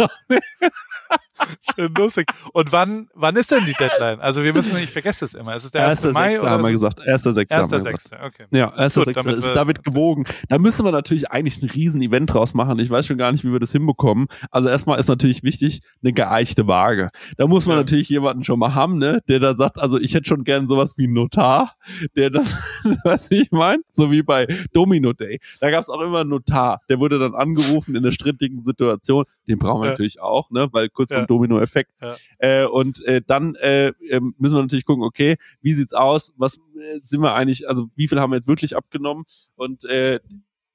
[1.75, 2.27] Schön lustig.
[2.53, 4.21] Und wann, wann ist denn die Deadline?
[4.21, 5.55] Also wir müssen, ich vergesse es immer.
[5.55, 6.13] Ist es der 1.
[6.13, 6.41] Mai?
[6.41, 7.01] Oder haben wir gesagt.
[7.01, 7.49] 1.6.
[7.49, 8.27] 1.6.
[8.27, 8.47] Okay.
[8.51, 9.37] Ja, 1.6.
[9.37, 10.25] ist da wird gewogen.
[10.49, 12.79] Da müssen wir natürlich eigentlich ein riesen Event draus machen.
[12.79, 14.27] Ich weiß schon gar nicht, wie wir das hinbekommen.
[14.51, 17.11] Also erstmal ist natürlich wichtig, eine geeichte Waage.
[17.37, 17.83] Da muss man ja.
[17.83, 20.95] natürlich jemanden schon mal haben, ne, der da sagt, also ich hätte schon gern sowas
[20.97, 21.75] wie Notar,
[22.17, 22.55] der das,
[23.05, 25.41] was ich meine, so wie bei Domino Day.
[25.61, 29.25] Da gab es auch immer einen Notar, der wurde dann angerufen in einer strittigen Situation.
[29.49, 29.93] Den brauchen wir ja.
[29.93, 31.19] natürlich auch, ne, weil kurz ja.
[31.19, 31.93] vom Domino-Effekt.
[32.01, 32.17] Ja.
[32.39, 36.33] Äh, und äh, dann äh, ähm, müssen wir natürlich gucken, okay, wie sieht's aus?
[36.37, 37.69] Was äh, sind wir eigentlich?
[37.69, 39.25] Also wie viel haben wir jetzt wirklich abgenommen?
[39.57, 40.21] Und äh,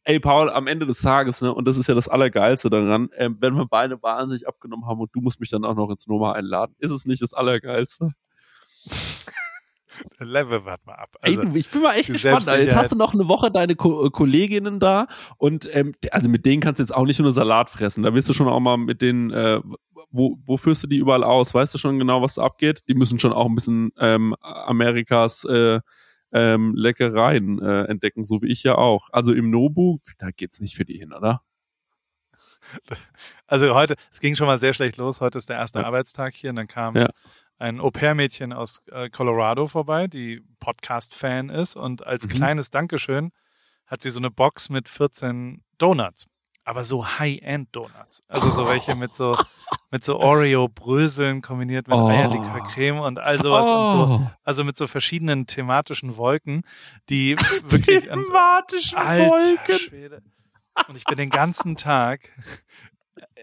[0.06, 3.30] ey Paul, am Ende des Tages, ne, und das ist ja das Allergeilste daran, äh,
[3.40, 6.32] wenn wir beide wahnsinnig abgenommen haben und du musst mich dann auch noch ins Noma
[6.32, 8.12] einladen, ist es nicht das Allergeilste?
[10.20, 11.16] Level wart mal ab.
[11.22, 12.48] Also, Ey, ich bin mal echt gespannt.
[12.48, 16.46] Also jetzt hast du noch eine Woche deine Ko Kolleginnen da und ähm, also mit
[16.46, 18.04] denen kannst du jetzt auch nicht nur Salat fressen.
[18.04, 19.62] Da wirst du schon auch mal mit denen, äh,
[20.12, 21.54] wo, wo führst du die überall aus?
[21.54, 22.84] Weißt du schon genau, was da abgeht?
[22.88, 25.80] Die müssen schon auch ein bisschen ähm, Amerikas äh,
[26.36, 29.10] ähm, Leckereien äh, entdecken, so wie ich ja auch.
[29.12, 31.42] Also im Nobu, da geht's nicht für die hin, oder?
[33.48, 35.22] Also heute, es ging schon mal sehr schlecht los.
[35.22, 35.86] Heute ist der erste ja.
[35.86, 37.08] Arbeitstag hier und dann kam ja
[37.58, 42.30] ein Au-pair-Mädchen aus äh, Colorado vorbei, die Podcast-Fan ist und als mhm.
[42.30, 43.32] kleines Dankeschön
[43.86, 46.28] hat sie so eine Box mit 14 Donuts.
[46.66, 48.24] Aber so High-End-Donuts.
[48.28, 49.38] Also so welche mit so,
[49.92, 52.08] mit so Oreo-Bröseln kombiniert mit oh.
[52.08, 53.68] Eierlikör-Creme und all sowas.
[53.70, 53.86] Oh.
[53.86, 54.32] Und so, oh.
[54.44, 56.64] also mit so verschiedenen thematischen Wolken,
[57.10, 57.36] die
[57.68, 58.06] wirklich.
[58.06, 59.80] Thematischen Wolken.
[59.80, 60.22] Schwede.
[60.90, 62.32] Und ich bin den ganzen Tag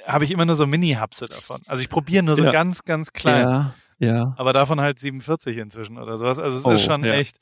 [0.07, 1.61] habe ich immer nur so Mini-Hapse davon.
[1.67, 2.51] Also ich probiere nur so ja.
[2.51, 3.49] ganz, ganz klein.
[3.49, 3.75] Ja.
[3.99, 4.35] Ja.
[4.37, 6.39] Aber davon halt 47 inzwischen oder sowas.
[6.39, 7.15] Also es oh, ist schon ja.
[7.15, 7.39] echt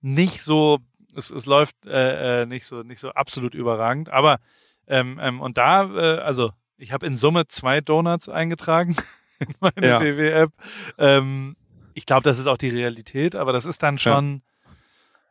[0.00, 0.78] nicht so,
[1.16, 4.10] es, es läuft äh, äh, nicht so nicht so absolut überragend.
[4.10, 4.38] Aber
[4.86, 8.96] ähm, ähm, und da, äh, also ich habe in Summe zwei Donuts eingetragen
[9.38, 9.98] in meine ja.
[9.98, 10.50] BW-App.
[10.98, 11.56] Ähm,
[11.94, 14.72] ich glaube, das ist auch die Realität, aber das ist dann schon, ja.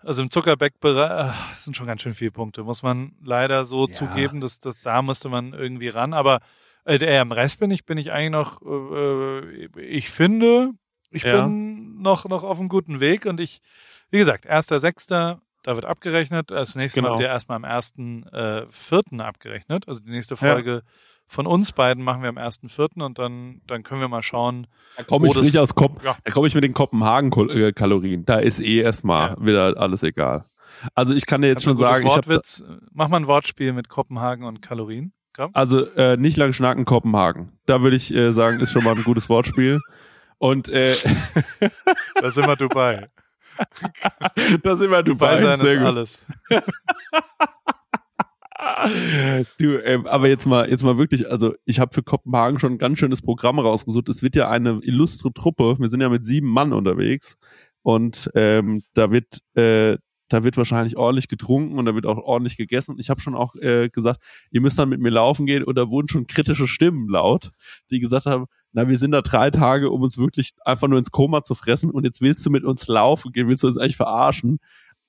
[0.08, 3.92] also im Zuckerbeck-Bereich äh, sind schon ganz schön viele Punkte, muss man leider so ja.
[3.92, 6.14] zugeben, dass, dass da müsste man irgendwie ran.
[6.14, 6.40] Aber
[6.86, 10.72] äh, am Rest bin ich, bin ich eigentlich noch, äh, ich finde,
[11.12, 13.62] ich bin noch, noch auf einem guten Weg und ich,
[14.10, 16.52] wie gesagt, erster, sechster, da wird abgerechnet.
[16.52, 17.14] Das nächste genau.
[17.14, 19.88] Mal wird ja erstmal am ersten, äh, vierten abgerechnet.
[19.88, 20.82] Also die nächste Folge ja.
[21.26, 24.68] von uns beiden machen wir am ersten, vierten und dann, dann können wir mal schauen.
[24.98, 26.16] Da komme ich nicht aus Kop ja.
[26.24, 28.26] da komme ich mit den Kopenhagen-Kalorien.
[28.26, 29.46] Da ist eh erstmal ja.
[29.46, 30.46] wieder alles egal.
[30.96, 33.74] Also ich kann dir jetzt Kannst schon sagen, Wortwitz, ich hab, mach mal ein Wortspiel
[33.74, 35.14] mit Kopenhagen und Kalorien.
[35.36, 35.50] Komm.
[35.54, 37.54] Also äh, nicht lang schnacken, Kopenhagen.
[37.66, 39.80] Da würde ich äh, sagen, ist schon mal ein gutes Wortspiel.
[40.38, 40.94] Und äh,
[42.22, 43.08] da sind wir Dubai.
[44.64, 45.38] Da sind wir Dubai.
[45.38, 46.26] Dubai sein ist alles.
[49.58, 52.78] du, ähm, aber jetzt mal, jetzt mal wirklich, also ich habe für Kopenhagen schon ein
[52.78, 54.10] ganz schönes Programm rausgesucht.
[54.10, 55.78] Es wird ja eine illustre Truppe.
[55.80, 57.38] Wir sind ja mit sieben Mann unterwegs
[57.82, 59.98] und ähm, da wird äh,
[60.30, 62.96] da wird wahrscheinlich ordentlich getrunken und da wird auch ordentlich gegessen.
[62.98, 65.90] Ich habe schon auch äh, gesagt, ihr müsst dann mit mir laufen gehen und da
[65.90, 67.52] wurden schon kritische Stimmen laut,
[67.92, 71.12] die gesagt haben, na, wir sind da drei Tage, um uns wirklich einfach nur ins
[71.12, 73.98] Koma zu fressen und jetzt willst du mit uns laufen gehen, willst du uns eigentlich
[73.98, 74.60] verarschen?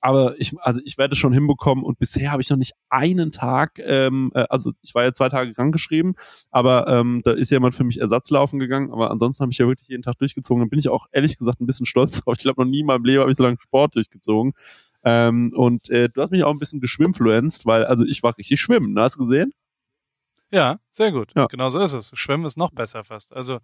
[0.05, 3.79] aber ich, also ich werde schon hinbekommen und bisher habe ich noch nicht einen Tag,
[3.79, 6.13] ähm, äh, also ich war ja zwei Tage krankgeschrieben,
[6.51, 9.67] aber ähm, da ist jemand für mich Ersatz laufen gegangen, aber ansonsten habe ich ja
[9.67, 10.61] wirklich jeden Tag durchgezogen.
[10.61, 12.35] Dann bin ich auch ehrlich gesagt ein bisschen stolz drauf.
[12.37, 14.53] Ich glaube, noch nie in meinem Leben habe ich so lange Sport durchgezogen.
[15.05, 18.61] Ähm, und äh, du hast mich auch ein bisschen geschwimmfluenzt, weil also ich war richtig
[18.61, 18.93] schwimmen.
[18.93, 19.01] Ne?
[19.01, 19.55] Hast du gesehen?
[20.55, 21.33] Ja, sehr gut.
[21.35, 21.47] Ja.
[21.47, 22.13] Genau so ist es.
[22.15, 23.33] Schwimmen ist noch besser fast.
[23.35, 23.59] Also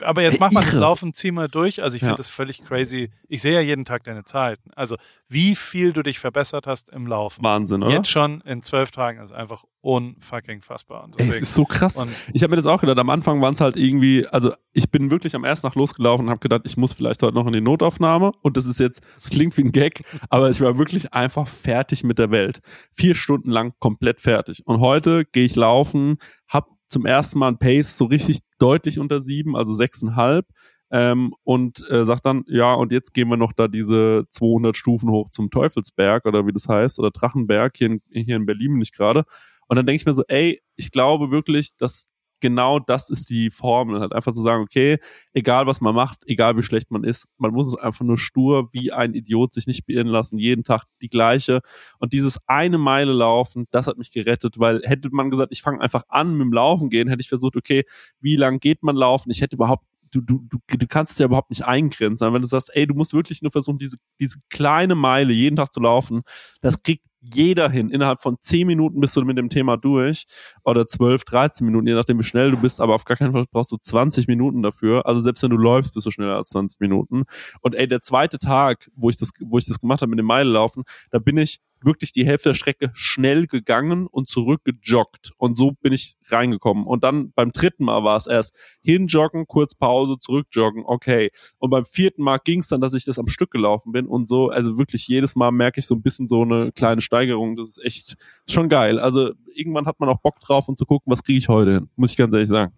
[0.00, 1.82] aber jetzt mach mal das Laufen, zieh mal durch.
[1.82, 2.16] Also ich finde ja.
[2.16, 3.10] das völlig crazy.
[3.28, 4.56] Ich sehe ja jeden Tag deine Zahlen.
[4.74, 4.96] Also
[5.28, 7.42] wie viel du dich verbessert hast im Laufen.
[7.42, 7.92] Wahnsinn, oder?
[7.92, 11.08] Jetzt schon in zwölf Tagen ist einfach unfucking fassbar.
[11.18, 12.00] Ey, es ist so krass.
[12.00, 12.98] Und ich habe mir das auch gedacht.
[12.98, 16.30] Am Anfang waren es halt irgendwie, also ich bin wirklich am ersten Tag losgelaufen und
[16.30, 18.32] habe gedacht, ich muss vielleicht heute noch in die Notaufnahme.
[18.40, 22.04] Und das ist jetzt, das klingt wie ein Gag, aber ich war wirklich einfach fertig
[22.04, 22.60] mit der Welt.
[22.92, 24.62] Vier Stunden lang komplett fertig.
[24.64, 26.16] Und heute gehe ich laufen,
[26.48, 30.46] hab zum ersten Mal ein Pace so richtig deutlich unter sieben, also sechseinhalb.
[30.90, 35.10] Ähm, und äh, sagt dann, ja, und jetzt gehen wir noch da diese 200 Stufen
[35.10, 38.94] hoch zum Teufelsberg oder wie das heißt, oder Drachenberg, hier in, hier in Berlin nicht
[38.94, 39.24] gerade.
[39.66, 42.13] Und dann denke ich mir so, ey, ich glaube wirklich, dass
[42.44, 44.00] genau das ist die Formel.
[44.00, 44.98] Halt einfach zu sagen, okay,
[45.32, 48.68] egal was man macht, egal wie schlecht man ist, man muss es einfach nur stur
[48.70, 51.62] wie ein Idiot sich nicht beirren lassen, jeden Tag die gleiche.
[51.98, 55.80] Und dieses eine Meile laufen, das hat mich gerettet, weil hätte man gesagt, ich fange
[55.80, 57.84] einfach an mit dem Laufen gehen, hätte ich versucht, okay,
[58.20, 59.30] wie lang geht man laufen?
[59.30, 62.30] Ich hätte überhaupt du, du, du, du kannst es ja überhaupt nicht eingrenzen.
[62.30, 65.72] Wenn du sagst, ey, du musst wirklich nur versuchen, diese, diese kleine Meile jeden Tag
[65.72, 66.22] zu laufen,
[66.60, 67.90] das kriegt jeder hin.
[67.90, 70.26] Innerhalb von zehn Minuten bist du mit dem Thema durch
[70.64, 73.44] oder zwölf, dreizehn Minuten, je nachdem wie schnell du bist, aber auf gar keinen Fall
[73.50, 75.06] brauchst du 20 Minuten dafür.
[75.06, 77.24] Also selbst wenn du läufst, bist du schneller als 20 Minuten.
[77.62, 80.26] Und ey, der zweite Tag, wo ich das, wo ich das gemacht habe mit dem
[80.26, 85.32] Meilelaufen, da bin ich wirklich die Hälfte der Strecke schnell gegangen und zurückgejoggt.
[85.36, 86.86] Und so bin ich reingekommen.
[86.86, 91.30] Und dann beim dritten Mal war es erst hinjoggen, kurz Pause, zurückjoggen, okay.
[91.58, 94.28] Und beim vierten Mal ging es dann, dass ich das am Stück gelaufen bin und
[94.28, 97.56] so, also wirklich jedes Mal merke ich so ein bisschen so eine kleine Steigerung.
[97.56, 98.16] Das ist echt
[98.48, 98.98] schon geil.
[98.98, 101.90] Also irgendwann hat man auch Bock drauf und zu gucken, was kriege ich heute hin,
[101.96, 102.72] muss ich ganz ehrlich sagen.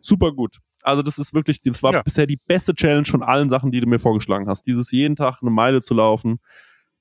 [0.00, 0.58] Super gut.
[0.82, 2.02] Also das ist wirklich, das war ja.
[2.02, 4.66] bisher die beste Challenge von allen Sachen, die du mir vorgeschlagen hast.
[4.66, 6.40] Dieses jeden Tag eine Meile zu laufen,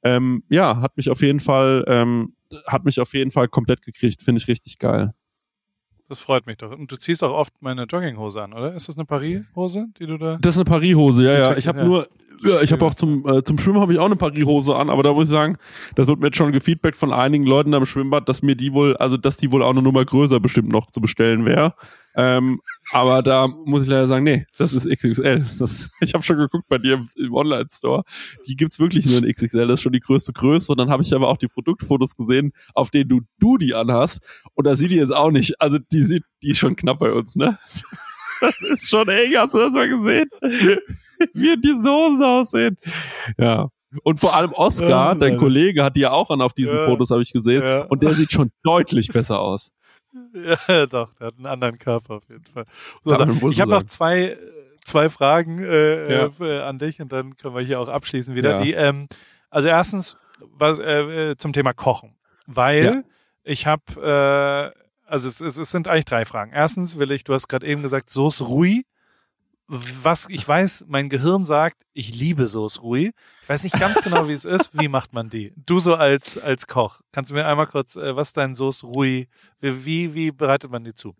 [0.04, 2.36] ähm, ja, hat mich auf jeden Fall, ähm,
[2.68, 4.22] hat mich auf jeden Fall komplett gekriegt.
[4.22, 5.14] Finde ich richtig geil.
[6.12, 6.78] Das freut mich doch.
[6.78, 8.74] Und du ziehst auch oft meine Jogginghose an, oder?
[8.74, 10.38] Ist das eine Paris-Hose, die du da?
[10.42, 11.56] Das ist eine Paris-Hose, ja, ja.
[11.56, 11.86] Ich habe ja.
[11.86, 12.08] nur,
[12.44, 15.04] ja, ich habe auch zum äh, zum Schwimmen habe ich auch eine Paris-Hose an, aber
[15.04, 15.58] da muss ich sagen,
[15.96, 18.98] das wird mir jetzt schon gefeedbackt von einigen Leuten am Schwimmbad, dass mir die wohl,
[18.98, 21.76] also dass die wohl auch eine Nummer größer bestimmt noch zu bestellen wäre.
[22.16, 22.60] Ähm,
[22.92, 25.46] aber da muss ich leider sagen, nee, das ist XXL.
[25.60, 28.04] Das, ich habe schon geguckt bei dir im, im Online-Store.
[28.48, 29.68] Die gibt's wirklich nur in XXL.
[29.68, 30.72] Das ist schon die größte Größe.
[30.72, 34.20] Und dann habe ich aber auch die Produktfotos gesehen, auf denen du du die anhast.
[34.56, 35.62] Und da sieht die jetzt auch nicht.
[35.62, 37.58] Also die sieht, die ist schon knapp bei uns, ne?
[38.42, 39.36] Das ist schon eng.
[39.38, 40.28] Hast du das mal gesehen?
[41.36, 42.76] Wie diese Hosen aussehen.
[43.38, 43.70] Ja.
[44.04, 47.12] Und vor allem Oscar, dein Kollege, hat die ja auch an auf diesen ja, Fotos,
[47.12, 47.62] habe ich gesehen.
[47.62, 47.84] Ja.
[47.84, 49.74] Und der sieht schon deutlich besser aus.
[50.34, 52.66] Ja, doch, der hat einen anderen Körper auf jeden Fall.
[53.06, 54.38] Also, ich habe noch zwei,
[54.84, 56.30] zwei Fragen äh, ja.
[56.40, 58.62] äh, an dich und dann können wir hier auch abschließen wieder.
[58.62, 59.08] Die, ähm,
[59.50, 62.16] also erstens was, äh, äh zum Thema Kochen,
[62.48, 63.04] weil
[63.44, 64.82] ich habe, äh,
[65.12, 66.52] also es, es, es sind eigentlich drei Fragen.
[66.52, 68.84] Erstens will ich, du hast gerade eben gesagt, Sauce Rui
[69.72, 73.12] was ich weiß, mein Gehirn sagt, ich liebe Sauce Rui.
[73.44, 74.78] Ich weiß nicht ganz genau, wie es ist.
[74.78, 75.54] Wie macht man die?
[75.56, 77.00] Du so als, als Koch.
[77.14, 79.28] Kannst du mir einmal kurz, äh, was ist dein Sauce Rui?
[79.62, 81.16] Wie, wie bereitet man die zu?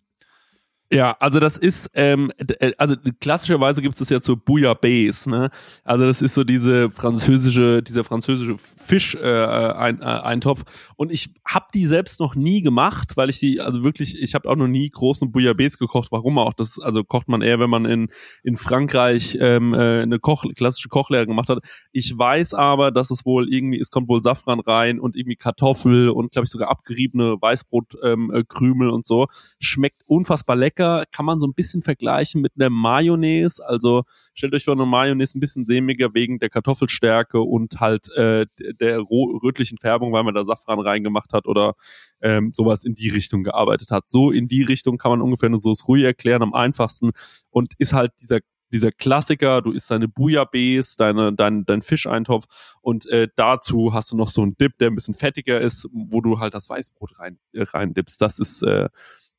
[0.94, 5.50] Ja, also das ist, ähm, äh, also klassischerweise gibt es ja zur Bouillabaisse, ne?
[5.86, 10.64] Also das ist so diese französische, dieser französische Fisch äh, ein, äh, Eintopf.
[10.98, 14.50] Und ich habe die selbst noch nie gemacht, weil ich die, also wirklich, ich habe
[14.50, 16.12] auch noch nie großen Bouillabaisse gekocht.
[16.12, 16.54] Warum auch?
[16.54, 18.10] Das, also kocht man eher, wenn man in
[18.44, 21.60] in Frankreich ähm, äh, eine Koch, klassische Kochlehre gemacht hat.
[21.94, 26.10] Ich weiß aber, dass es wohl irgendwie, es kommt wohl Safran rein und irgendwie Kartoffel
[26.10, 29.28] und glaube ich sogar abgeriebene Weißbrotkrümel ähm, und so.
[29.60, 33.64] Schmeckt unfassbar lecker lecker, kann man so ein bisschen vergleichen mit einer Mayonnaise.
[33.66, 34.04] Also
[34.34, 38.46] stellt euch vor, eine Mayonnaise ein bisschen sämiger wegen der Kartoffelstärke und halt äh,
[38.80, 41.74] der rötlichen Färbung, weil man da Safran reingemacht hat oder
[42.22, 44.10] ähm, sowas in die Richtung gearbeitet hat.
[44.10, 47.12] So in die Richtung kann man ungefähr eine Sauce Rui erklären, am einfachsten
[47.50, 48.40] und ist halt dieser
[48.74, 52.46] dieser Klassiker, du isst deine Bouillabaisse, deine, dein, dein Fischeintopf
[52.80, 56.22] und äh, dazu hast du noch so einen Dip, der ein bisschen fettiger ist, wo
[56.22, 58.22] du halt das Weißbrot rein, äh, rein dippst.
[58.22, 58.88] Das ist äh,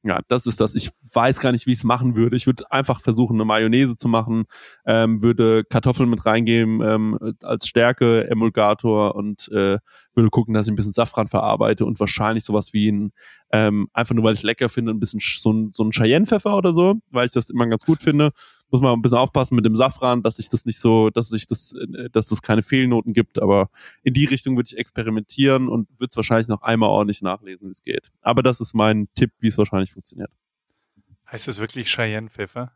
[0.04, 0.74] ja, das ist das.
[0.74, 2.36] Ich weiß gar nicht, wie ich es machen würde.
[2.36, 4.44] Ich würde einfach versuchen, eine Mayonnaise zu machen,
[4.84, 9.78] ähm, würde Kartoffeln mit reingeben ähm, als Stärke, Emulgator und äh,
[10.14, 13.12] würde gucken, dass ich ein bisschen Safran verarbeite und wahrscheinlich sowas wie ein,
[13.52, 16.56] ähm, einfach nur weil ich es lecker finde, ein bisschen so ein, so ein Cheyenne-Pfeffer
[16.56, 18.32] oder so, weil ich das immer ganz gut finde
[18.72, 21.46] muss man ein bisschen aufpassen mit dem Safran, dass sich das nicht so, dass sich
[21.46, 21.74] das,
[22.10, 23.40] dass es keine Fehlnoten gibt.
[23.40, 23.68] Aber
[24.02, 27.72] in die Richtung würde ich experimentieren und würde es wahrscheinlich noch einmal ordentlich nachlesen, wie
[27.72, 28.10] es geht.
[28.22, 30.30] Aber das ist mein Tipp, wie es wahrscheinlich funktioniert.
[31.30, 32.72] Heißt es wirklich Cheyenne-Pfeffer?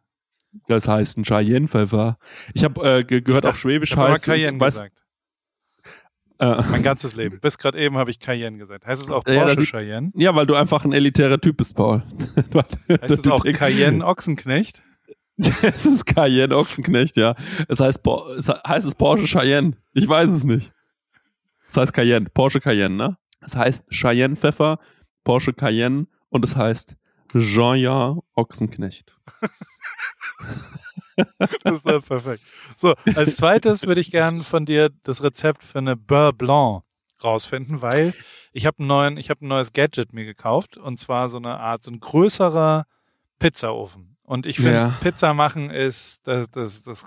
[0.68, 2.18] Das heißt ein Cheyenne-Pfeffer.
[2.54, 4.24] Ich habe äh, ge gehört ich auf Schwäbisch ich heißt.
[4.24, 5.02] Cayenne weiß, gesagt.
[6.38, 7.40] Äh, mein ganzes Leben.
[7.40, 8.86] Bis gerade eben habe ich Cayenne gesagt.
[8.86, 10.12] Heißt es auch Porsche ja, Cheyenne?
[10.14, 12.02] Ja, weil du einfach ein elitärer Typ bist, Paul.
[13.00, 14.82] heißt es auch Cayenne Ochsenknecht?
[15.62, 17.34] es ist Cayenne Ochsenknecht, ja.
[17.68, 18.00] Es heißt,
[18.38, 19.76] es heißt es Porsche Cheyenne.
[19.92, 20.72] Ich weiß es nicht.
[21.68, 23.18] Es heißt Cayenne, Porsche Cayenne, ne?
[23.40, 24.78] Es heißt Cheyenne Pfeffer,
[25.24, 26.96] Porsche Cayenne und es heißt
[27.32, 29.14] Jean-Jean Ochsenknecht.
[31.62, 32.42] das ist doch perfekt.
[32.76, 36.82] So, als zweites würde ich gerne von dir das Rezept für eine Beurre Blanc
[37.22, 38.14] rausfinden, weil
[38.52, 41.82] ich habe neuen, ich habe ein neues Gadget mir gekauft und zwar so eine Art,
[41.82, 42.86] so ein größerer
[43.38, 44.15] Pizzaofen.
[44.26, 44.94] Und ich finde, ja.
[45.00, 47.04] Pizza machen ist, das, das, das,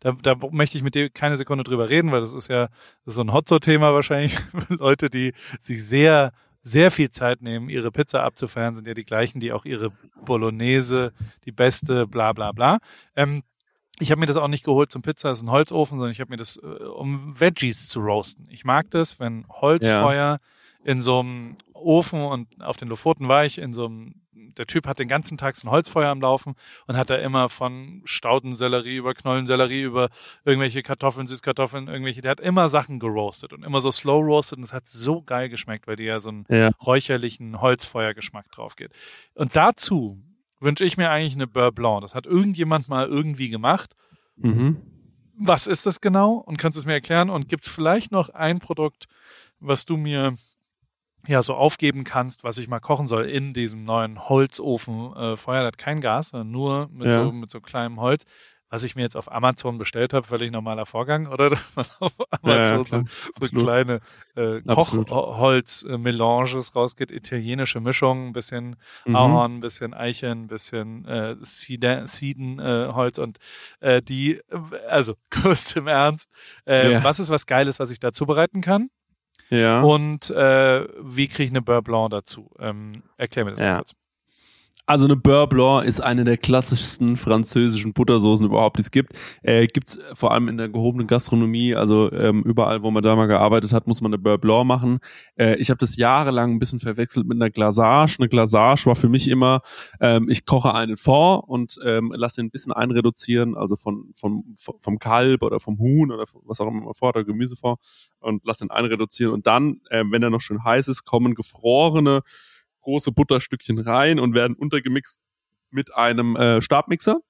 [0.00, 2.68] da, da möchte ich mit dir keine Sekunde drüber reden, weil das ist ja
[3.04, 4.34] das ist so ein Hotzo-Thema wahrscheinlich.
[4.70, 6.32] Leute, die sich sehr,
[6.62, 9.92] sehr viel Zeit nehmen, ihre Pizza abzufeiern, sind ja die gleichen, die auch ihre
[10.24, 11.12] Bolognese,
[11.44, 12.78] die beste, bla bla bla.
[13.16, 13.42] Ähm,
[13.98, 16.20] ich habe mir das auch nicht geholt zum Pizza, das ist ein Holzofen, sondern ich
[16.20, 18.48] habe mir das, äh, um Veggies zu roasten.
[18.50, 20.38] Ich mag das, wenn Holzfeuer ja
[20.86, 24.14] in so einem Ofen und auf den Lofoten war ich in so einem
[24.56, 26.54] der Typ hat den ganzen Tag so ein Holzfeuer am Laufen
[26.86, 30.08] und hat da immer von Staudensellerie über Knollensellerie über
[30.46, 34.64] irgendwelche Kartoffeln, Süßkartoffeln, irgendwelche, der hat immer Sachen geroastet und immer so slow roasted und
[34.64, 36.70] es hat so geil geschmeckt, weil die ja so einen ja.
[36.86, 38.92] räucherlichen Holzfeuergeschmack drauf geht.
[39.34, 40.22] Und dazu
[40.58, 42.00] wünsche ich mir eigentlich eine Beurre Blanc.
[42.00, 43.94] Das hat irgendjemand mal irgendwie gemacht.
[44.36, 44.80] Mhm.
[45.36, 46.34] Was ist das genau?
[46.34, 47.28] Und kannst du es mir erklären?
[47.28, 49.06] Und gibt es vielleicht noch ein Produkt,
[49.60, 50.34] was du mir
[51.26, 55.14] ja so aufgeben kannst, was ich mal kochen soll in diesem neuen Holzofen.
[55.16, 57.24] Äh, Feuer hat kein Gas, sondern nur mit, ja.
[57.24, 58.24] so, mit so kleinem Holz.
[58.68, 61.50] Was ich mir jetzt auf Amazon bestellt habe, völlig normaler Vorgang, oder?
[61.50, 63.04] Dass man auf Amazon ja, ja,
[63.38, 64.00] so, so kleine
[64.34, 68.74] äh, Kochholz-Melanges rausgeht, italienische Mischung, ein bisschen
[69.04, 69.14] mhm.
[69.14, 73.38] Ahorn, ein bisschen Eichen, ein bisschen äh, Siedenholz äh, und
[73.78, 74.40] äh, die,
[74.88, 76.32] also kurz im Ernst,
[76.64, 78.90] äh, was ist was Geiles, was ich da zubereiten kann?
[79.50, 79.80] Ja.
[79.82, 82.50] Und äh, wie kriege ich eine Beurre Blanc dazu?
[82.58, 83.66] Ähm, erklär mir das ja.
[83.66, 83.94] mal kurz.
[84.88, 89.14] Also eine Beurre Blanc ist eine der klassischsten französischen Buttersoßen überhaupt, die es gibt.
[89.42, 93.26] Äh, gibt's vor allem in der gehobenen Gastronomie, also ähm, überall, wo man da mal
[93.26, 95.00] gearbeitet hat, muss man eine Beurre Blanc machen.
[95.34, 98.18] Äh, ich habe das jahrelang ein bisschen verwechselt mit einer Glasage.
[98.20, 99.60] Eine Glasage war für mich immer,
[100.00, 104.54] ähm, ich koche einen Fond und ähm, lasse ihn ein bisschen einreduzieren, also von, von,
[104.56, 107.80] vom Kalb oder vom Huhn oder was auch immer man fordert, Gemüsefond
[108.20, 112.22] und lasse ihn einreduzieren und dann, äh, wenn er noch schön heiß ist, kommen gefrorene
[112.86, 115.18] große Butterstückchen rein und werden untergemixt
[115.70, 117.20] mit einem äh, Stabmixer.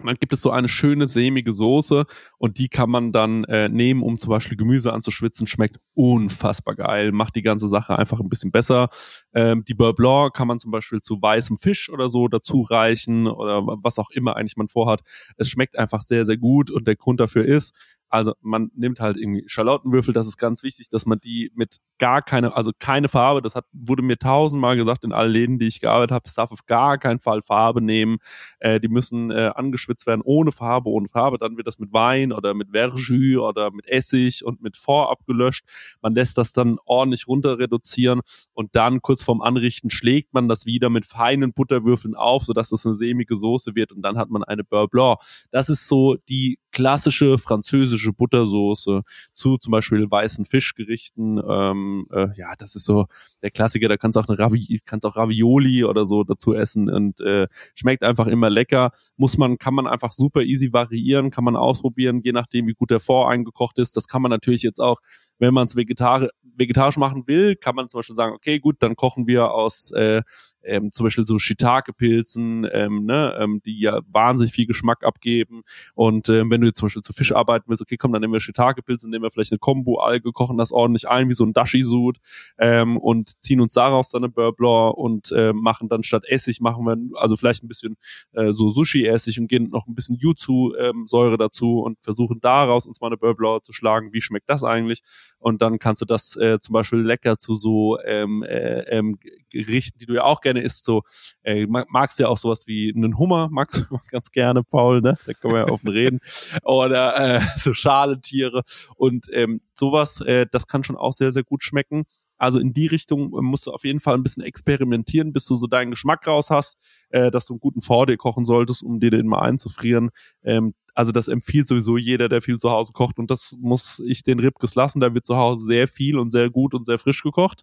[0.00, 2.04] Und dann gibt es so eine schöne sämige Soße
[2.38, 5.46] und die kann man dann äh, nehmen, um zum Beispiel Gemüse anzuschwitzen.
[5.46, 8.88] Schmeckt unfassbar geil, macht die ganze Sache einfach ein bisschen besser.
[9.34, 13.28] Ähm, die Beurre Blanc kann man zum Beispiel zu weißem Fisch oder so dazu reichen
[13.28, 15.00] oder was auch immer eigentlich man vorhat.
[15.36, 17.72] Es schmeckt einfach sehr, sehr gut und der Grund dafür ist,
[18.08, 22.22] also man nimmt halt irgendwie Schalottenwürfel, das ist ganz wichtig, dass man die mit gar
[22.22, 25.80] keine, also keine Farbe, das hat, wurde mir tausendmal gesagt in allen Läden, die ich
[25.80, 28.18] gearbeitet habe, es darf auf gar keinen Fall Farbe nehmen.
[28.58, 31.38] Äh, die müssen äh, angeschwitzt werden ohne Farbe, ohne Farbe.
[31.38, 35.64] Dann wird das mit Wein oder mit Verjus oder mit Essig und mit Fond abgelöscht.
[36.02, 38.20] Man lässt das dann ordentlich runter reduzieren
[38.52, 42.86] und dann kurz vorm Anrichten schlägt man das wieder mit feinen Butterwürfeln auf, sodass das
[42.86, 45.18] eine sämige Soße wird und dann hat man eine Beurre Blanc.
[45.50, 49.02] Das ist so die klassische französische Buttersoße
[49.32, 51.40] zu zum Beispiel weißen Fischgerichten.
[51.48, 53.06] Ähm, äh, ja, das ist so
[53.42, 53.88] der Klassiker.
[53.88, 57.46] Da kannst du auch eine Ravi kannst auch Ravioli oder so dazu essen und äh,
[57.74, 58.90] schmeckt einfach immer lecker.
[59.16, 62.90] Muss man, kann man einfach super easy variieren, kann man ausprobieren, je nachdem wie gut
[62.90, 63.96] der Fond eingekocht ist.
[63.96, 65.00] Das kann man natürlich jetzt auch
[65.38, 68.94] wenn man es vegetari vegetarisch machen will, kann man zum Beispiel sagen, okay, gut, dann
[68.94, 70.22] kochen wir aus äh,
[70.64, 75.62] ähm, zum Beispiel so Shiitake-Pilzen, ähm, ne, ähm, die ja wahnsinnig viel Geschmack abgeben.
[75.94, 78.32] Und ähm, wenn du jetzt zum Beispiel zu Fisch arbeiten willst, okay, komm, dann nehmen
[78.32, 82.18] wir Shiitake-Pilze, nehmen wir vielleicht eine Kombo-Alge, kochen das ordentlich ein, wie so ein Dashi-Sud
[82.58, 86.84] ähm, und ziehen uns daraus dann eine Beurre und äh, machen dann statt Essig, machen
[86.84, 87.96] wir also vielleicht ein bisschen
[88.32, 93.00] äh, so Sushi-Essig und gehen noch ein bisschen Yuzu-Säure ähm, dazu und versuchen daraus uns
[93.00, 94.12] mal eine Beurre zu schlagen.
[94.12, 95.02] Wie schmeckt das eigentlich?
[95.38, 99.18] Und dann kannst du das äh, zum Beispiel lecker zu so ähm, äh, ähm,
[99.50, 101.02] Gerichten, die du ja auch gerne isst, so
[101.42, 105.16] äh, magst du ja auch sowas wie einen Hummer, magst du ganz gerne, Paul, ne?
[105.26, 106.20] Da können wir ja offen reden.
[106.62, 108.62] Oder äh, so Schalentiere
[108.96, 112.04] und ähm, sowas, äh, das kann schon auch sehr, sehr gut schmecken.
[112.36, 115.54] Also in die Richtung äh, musst du auf jeden Fall ein bisschen experimentieren, bis du
[115.54, 116.76] so deinen Geschmack raus hast,
[117.10, 120.10] äh, dass du einen guten Vordel kochen solltest, um dir den mal einzufrieren.
[120.42, 124.22] Ähm, also das empfiehlt sowieso jeder, der viel zu Hause kocht und das muss ich
[124.22, 125.00] den Ribkes lassen.
[125.00, 127.62] Da wird zu Hause sehr viel und sehr gut und sehr frisch gekocht.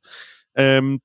[0.53, 0.99] Ähm,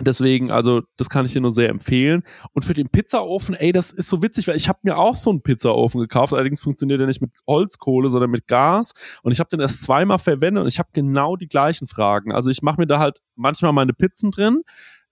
[0.00, 2.22] Deswegen, also das kann ich dir nur sehr empfehlen.
[2.52, 5.28] Und für den Pizzaofen, ey, das ist so witzig, weil ich habe mir auch so
[5.28, 6.32] einen Pizzaofen gekauft.
[6.32, 8.92] Allerdings funktioniert der nicht mit Holzkohle, sondern mit Gas.
[9.22, 12.32] Und ich habe den erst zweimal verwendet und ich habe genau die gleichen Fragen.
[12.32, 14.62] Also ich mache mir da halt manchmal meine Pizzen drin.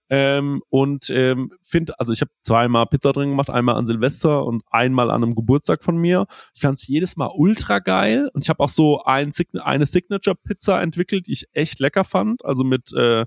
[0.09, 4.61] Ähm, und ähm, finde, also ich habe zweimal Pizza drin gemacht, einmal an Silvester und
[4.69, 6.25] einmal an einem Geburtstag von mir.
[6.53, 10.81] Ich fand es jedes Mal ultra geil und ich habe auch so ein, eine Signature-Pizza
[10.81, 12.43] entwickelt, die ich echt lecker fand.
[12.43, 13.25] Also mit äh,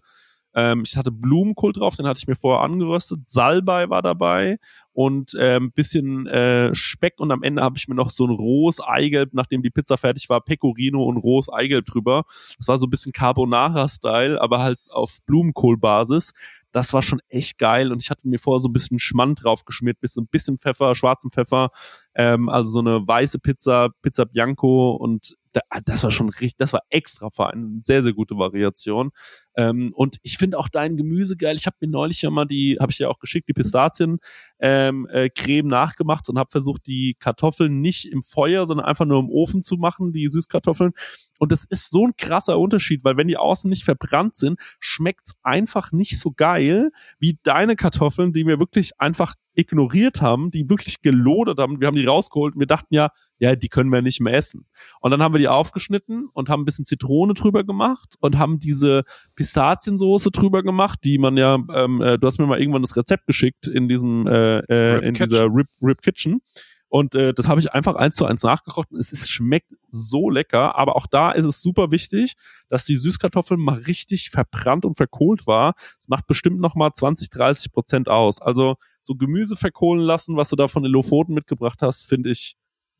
[0.54, 3.26] ähm, ich hatte Blumenkohl drauf, den hatte ich mir vorher angeröstet.
[3.26, 4.58] Salbei war dabei
[4.92, 8.80] und ähm, bisschen äh, Speck und am Ende habe ich mir noch so ein rohes
[8.80, 12.24] Eigelb, nachdem die Pizza fertig war, Pecorino und rohes Eigelb drüber.
[12.56, 16.32] Das war so ein bisschen Carbonara-Style, aber halt auf Blumenkohlbasis.
[16.70, 19.64] Das war schon echt geil und ich hatte mir vorher so ein bisschen Schmand drauf
[19.64, 21.70] geschmiert, bis so ein bisschen Pfeffer, schwarzen Pfeffer,
[22.16, 26.72] ähm, also so eine weiße Pizza, Pizza Bianco und da, das war schon richtig, das
[26.72, 29.12] war extra fein, sehr, sehr gute Variation.
[29.56, 31.56] Ähm, und ich finde auch dein Gemüse geil.
[31.56, 34.18] Ich habe mir neulich ja mal die, habe ich ja auch geschickt, die Pistazien
[34.60, 39.20] ähm, äh, Creme nachgemacht und habe versucht, die Kartoffeln nicht im Feuer, sondern einfach nur
[39.20, 40.92] im Ofen zu machen, die Süßkartoffeln.
[41.38, 45.34] Und das ist so ein krasser Unterschied, weil wenn die außen nicht verbrannt sind, schmeckt's
[45.42, 51.00] einfach nicht so geil wie deine Kartoffeln, die wir wirklich einfach ignoriert haben, die wirklich
[51.02, 51.80] gelodert haben.
[51.80, 54.66] Wir haben die rausgeholt und wir dachten ja, ja, die können wir nicht mehr essen.
[55.00, 58.58] Und dann haben wir die aufgeschnitten und haben ein bisschen Zitrone drüber gemacht und haben
[58.58, 59.04] diese
[59.44, 63.26] Pistaziensoße drüber gemacht, die man ja, ähm, äh, du hast mir mal irgendwann das Rezept
[63.26, 66.40] geschickt in diesem, äh, äh, in dieser Rip, Rip Kitchen.
[66.88, 68.90] Und äh, das habe ich einfach eins zu eins nachgekocht.
[68.92, 72.36] Es ist, schmeckt so lecker, aber auch da ist es super wichtig,
[72.70, 75.74] dass die Süßkartoffeln mal richtig verbrannt und verkohlt war.
[75.98, 78.40] Es macht bestimmt noch mal 20, 30 Prozent aus.
[78.40, 82.56] Also so Gemüse verkohlen lassen, was du da von den Lofoten mitgebracht hast, finde ich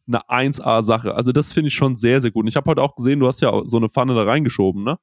[0.07, 1.15] eine 1A-Sache.
[1.15, 2.43] Also das finde ich schon sehr, sehr gut.
[2.43, 4.99] Und ich habe heute auch gesehen, du hast ja so eine Pfanne da reingeschoben, ne?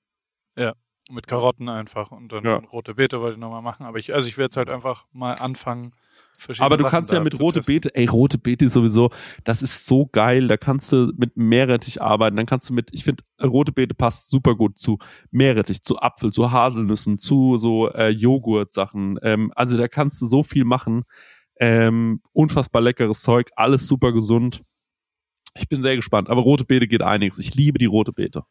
[0.58, 0.74] Ja,
[1.12, 2.56] mit Karotten einfach und dann ja.
[2.58, 3.86] rote Beete wollte ich nochmal machen.
[3.86, 5.94] Aber ich, also ich werde jetzt halt einfach mal anfangen,
[6.60, 7.76] aber du Sachen kannst ja mit rote testen.
[7.76, 9.12] Beete, ey, rote Beete sowieso,
[9.44, 10.48] das ist so geil.
[10.48, 12.36] Da kannst du mit Meerrettich arbeiten.
[12.36, 14.98] Dann kannst du mit, ich finde, rote Beete passt super gut zu
[15.30, 19.20] Meerrettich, zu Apfel, zu Haselnüssen, zu so äh, Joghurt-Sachen.
[19.22, 21.04] Ähm, also da kannst du so viel machen.
[21.60, 24.64] Ähm, unfassbar leckeres Zeug, alles super gesund.
[25.56, 26.30] Ich bin sehr gespannt.
[26.30, 27.38] Aber rote Beete geht einiges.
[27.38, 28.44] Ich liebe die rote Beete.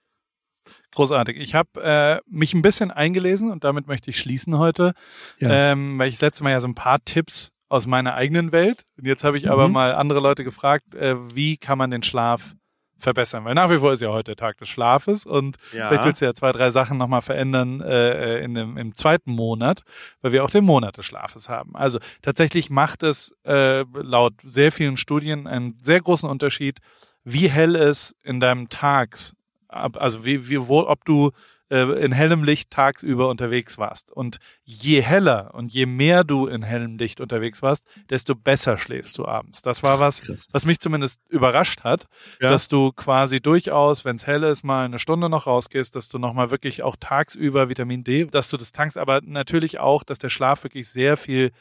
[0.94, 1.36] Großartig.
[1.36, 4.92] Ich habe äh, mich ein bisschen eingelesen und damit möchte ich schließen heute,
[5.38, 5.72] ja.
[5.72, 8.84] ähm, weil ich das letzte Mal ja so ein paar Tipps aus meiner eigenen Welt.
[8.98, 9.50] Und jetzt habe ich mhm.
[9.50, 12.54] aber mal andere Leute gefragt, äh, wie kann man den Schlaf
[12.98, 13.44] verbessern?
[13.44, 15.88] Weil nach wie vor ist ja heute der Tag des Schlafes und ja.
[15.88, 19.32] vielleicht willst du ja zwei, drei Sachen nochmal verändern äh, äh, in dem, im zweiten
[19.32, 19.82] Monat,
[20.20, 21.74] weil wir auch den Monat des Schlafes haben.
[21.76, 26.80] Also tatsächlich macht es äh, laut sehr vielen Studien einen sehr großen Unterschied,
[27.22, 29.34] wie hell es in deinem Tags,
[29.70, 31.30] also wie, wie wo, ob du
[31.76, 34.10] in hellem Licht tagsüber unterwegs warst.
[34.10, 39.16] Und je heller und je mehr du in hellem Licht unterwegs warst, desto besser schläfst
[39.18, 39.62] du abends.
[39.62, 40.46] Das war was, Krass.
[40.52, 42.06] was mich zumindest überrascht hat,
[42.40, 42.48] ja.
[42.48, 46.18] dass du quasi durchaus, wenn es hell ist, mal eine Stunde noch rausgehst, dass du
[46.18, 50.28] nochmal wirklich auch tagsüber Vitamin D, dass du das tankst, aber natürlich auch, dass der
[50.28, 51.52] Schlaf wirklich sehr viel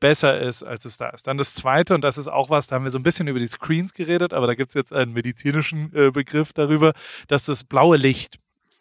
[0.00, 1.26] besser ist, als es da ist.
[1.26, 3.38] Dann das Zweite, und das ist auch was, da haben wir so ein bisschen über
[3.38, 6.92] die Screens geredet, aber da gibt es jetzt einen medizinischen äh, Begriff darüber,
[7.28, 8.36] dass das blaue Licht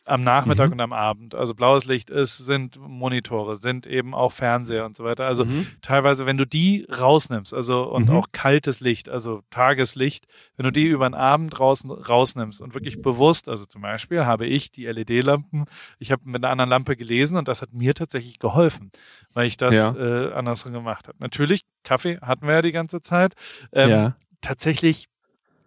[0.05, 0.73] am Nachmittag mhm.
[0.73, 1.35] und am Abend.
[1.35, 5.25] Also blaues Licht ist, sind Monitore, sind eben auch Fernseher und so weiter.
[5.25, 5.67] Also mhm.
[5.81, 8.15] teilweise, wenn du die rausnimmst, also und mhm.
[8.15, 10.25] auch kaltes Licht, also Tageslicht,
[10.57, 14.45] wenn du die über den Abend raus, rausnimmst und wirklich bewusst, also zum Beispiel habe
[14.45, 15.65] ich die LED-Lampen,
[15.97, 18.91] ich habe mit einer anderen Lampe gelesen und das hat mir tatsächlich geholfen,
[19.33, 19.95] weil ich das ja.
[19.95, 21.17] äh, andersrum gemacht habe.
[21.19, 23.33] Natürlich, Kaffee hatten wir ja die ganze Zeit.
[23.73, 24.15] Ähm, ja.
[24.41, 25.07] Tatsächlich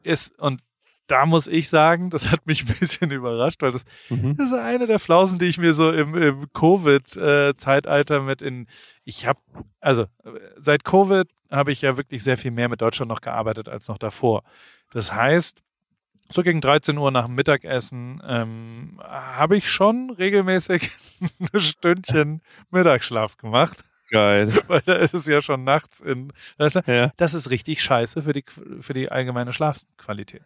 [0.05, 0.61] ist, und
[1.09, 4.37] da muss ich sagen, das hat mich ein bisschen überrascht, weil das, mhm.
[4.37, 8.67] das ist eine der Flausen, die ich mir so im, im Covid-Zeitalter mit in,
[9.05, 9.41] ich habe,
[9.81, 10.07] also
[10.57, 13.99] seit Covid habe ich ja wirklich sehr viel mehr mit Deutschland noch gearbeitet als noch
[13.99, 14.45] davor.
[14.93, 15.63] Das heißt,
[16.31, 20.91] so gegen 13 Uhr nach dem Mittagessen ähm, habe ich schon regelmäßig
[21.53, 23.85] ein Stündchen Mittagsschlaf gemacht.
[24.11, 24.53] Geil.
[24.69, 26.33] Weil da ist es ja schon nachts in.
[26.87, 27.13] Ja.
[27.17, 28.45] Das ist richtig scheiße für die,
[28.81, 30.43] für die allgemeine Schlafqualität.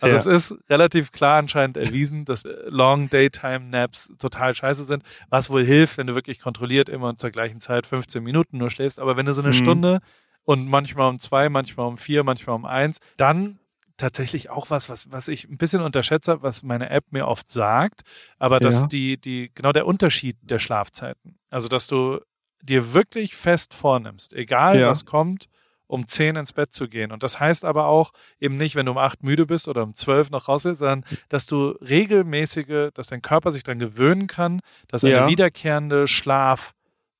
[0.00, 0.20] Also ja.
[0.20, 5.02] es ist relativ klar anscheinend erwiesen, dass Long Daytime Naps total scheiße sind.
[5.30, 8.70] Was wohl hilft, wenn du wirklich kontrolliert immer und zur gleichen Zeit 15 Minuten nur
[8.70, 8.98] schläfst.
[8.98, 9.54] Aber wenn du so eine mhm.
[9.54, 10.00] Stunde
[10.44, 13.58] und manchmal um zwei, manchmal um vier, manchmal um eins, dann
[13.96, 18.02] tatsächlich auch was, was, was ich ein bisschen unterschätze, was meine App mir oft sagt,
[18.38, 18.88] aber dass ja.
[18.88, 21.38] die, die, genau der Unterschied der Schlafzeiten.
[21.48, 22.20] Also, dass du
[22.62, 24.88] dir wirklich fest vornimmst, egal ja.
[24.88, 25.48] was kommt,
[25.86, 27.12] um zehn ins Bett zu gehen.
[27.12, 29.94] Und das heißt aber auch eben nicht, wenn du um acht müde bist oder um
[29.94, 34.60] zwölf noch raus willst, sondern dass du regelmäßige, dass dein Körper sich dann gewöhnen kann,
[34.88, 35.28] dass eine ja.
[35.28, 36.74] wiederkehrende Schlaf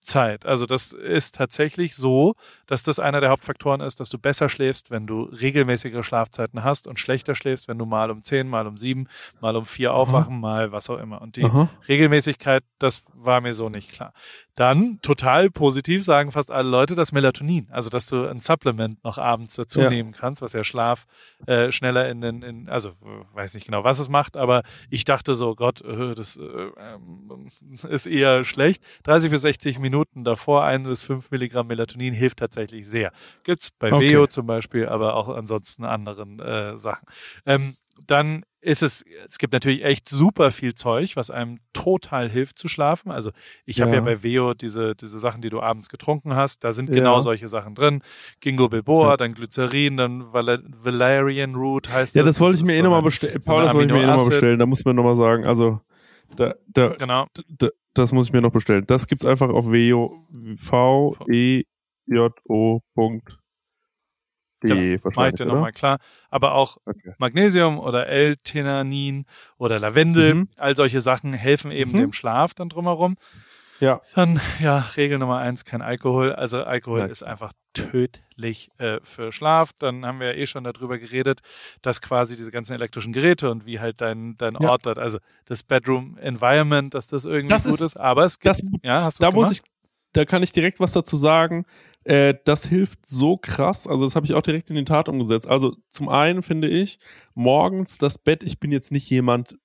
[0.06, 0.46] Zeit.
[0.46, 2.34] Also das ist tatsächlich so,
[2.66, 6.86] dass das einer der Hauptfaktoren ist, dass du besser schläfst, wenn du regelmäßige Schlafzeiten hast
[6.86, 9.08] und schlechter schläfst, wenn du mal um zehn, mal um sieben,
[9.40, 10.40] mal um vier aufwachen, Aha.
[10.40, 11.20] mal was auch immer.
[11.20, 11.68] Und die Aha.
[11.88, 14.12] Regelmäßigkeit, das war mir so nicht klar.
[14.54, 19.18] Dann total positiv sagen fast alle Leute das Melatonin, also dass du ein Supplement noch
[19.18, 19.90] abends dazu ja.
[19.90, 21.06] nehmen kannst, was ja Schlaf
[21.46, 22.92] äh, schneller in den, in, also
[23.34, 28.06] weiß nicht genau, was es macht, aber ich dachte so, Gott, äh, das äh, ist
[28.06, 28.82] eher schlecht.
[29.04, 33.12] 30 bis 60 Minuten Minuten davor ein bis fünf Milligramm Melatonin hilft tatsächlich sehr.
[33.44, 34.10] Gibt's bei okay.
[34.10, 37.06] Veo zum Beispiel, aber auch ansonsten anderen äh, Sachen.
[37.46, 37.76] Ähm,
[38.06, 42.68] dann ist es, es gibt natürlich echt super viel Zeug, was einem total hilft zu
[42.68, 43.10] schlafen.
[43.10, 43.30] Also
[43.64, 43.86] ich ja.
[43.86, 47.14] habe ja bei Veo diese, diese Sachen, die du abends getrunken hast, da sind genau
[47.14, 47.20] ja.
[47.22, 48.02] solche Sachen drin.
[48.40, 49.16] Ginkgo Bilboa, ja.
[49.16, 52.36] dann Glycerin, dann Val Valerian Root heißt ja, das.
[52.36, 53.40] Ja, das wollte ich mir eh nochmal bestellen.
[53.42, 55.80] Paul, das wollte ich mir eh nochmal bestellen, da muss man nochmal sagen, also
[56.36, 57.28] da, da, genau.
[57.48, 58.84] da, Das muss ich mir noch bestellen.
[58.86, 61.64] Das gibt's einfach auf v e
[62.06, 62.80] j o
[64.60, 65.98] Genau, mach ich dir nochmal klar.
[66.30, 67.14] Aber auch okay.
[67.18, 69.26] Magnesium oder L-Theanin
[69.58, 70.48] oder Lavendel, mhm.
[70.56, 72.00] all solche Sachen helfen eben mhm.
[72.00, 73.16] dem Schlaf dann drumherum.
[73.80, 74.00] Ja.
[74.14, 76.32] Dann, ja, Regel Nummer eins, kein Alkohol.
[76.32, 77.10] Also Alkohol Nein.
[77.10, 79.72] ist einfach tödlich äh, für Schlaf.
[79.78, 81.40] Dann haben wir ja eh schon darüber geredet,
[81.82, 84.70] dass quasi diese ganzen elektrischen Geräte und wie halt dein, dein ja.
[84.70, 87.96] Ort dort, also das Bedroom Environment, dass das irgendwie das gut ist, ist.
[87.96, 89.48] Aber es gibt, das, ja, hast du Da gemacht?
[89.48, 89.62] muss ich,
[90.12, 91.66] da kann ich direkt was dazu sagen.
[92.04, 93.86] Äh, das hilft so krass.
[93.86, 95.46] Also das habe ich auch direkt in die Tat umgesetzt.
[95.46, 96.98] Also zum einen finde ich,
[97.34, 99.56] morgens das Bett, ich bin jetzt nicht jemand,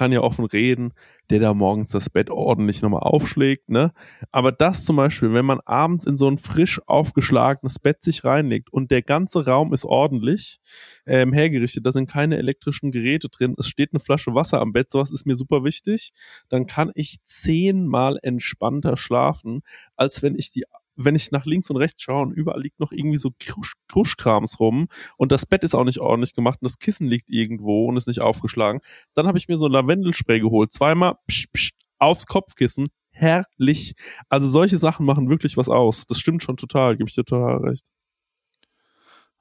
[0.00, 0.94] kann ja offen reden,
[1.28, 3.92] der da morgens das Bett ordentlich nochmal aufschlägt, ne?
[4.32, 8.72] Aber das zum Beispiel, wenn man abends in so ein frisch aufgeschlagenes Bett sich reinlegt
[8.72, 10.58] und der ganze Raum ist ordentlich
[11.04, 14.90] ähm, hergerichtet, da sind keine elektrischen Geräte drin, es steht eine Flasche Wasser am Bett,
[14.90, 16.12] sowas ist mir super wichtig,
[16.48, 19.60] dann kann ich zehnmal entspannter schlafen,
[19.96, 20.64] als wenn ich die
[20.96, 24.60] wenn ich nach links und rechts schaue und überall liegt noch irgendwie so Krusch, Kruschkrams
[24.60, 27.96] rum und das Bett ist auch nicht ordentlich gemacht und das Kissen liegt irgendwo und
[27.96, 28.80] ist nicht aufgeschlagen,
[29.14, 33.94] dann habe ich mir so ein Lavendelspray geholt, zweimal psch, psch, aufs Kopfkissen, herrlich.
[34.28, 36.06] Also solche Sachen machen wirklich was aus.
[36.06, 37.84] Das stimmt schon total, gebe ich dir total recht.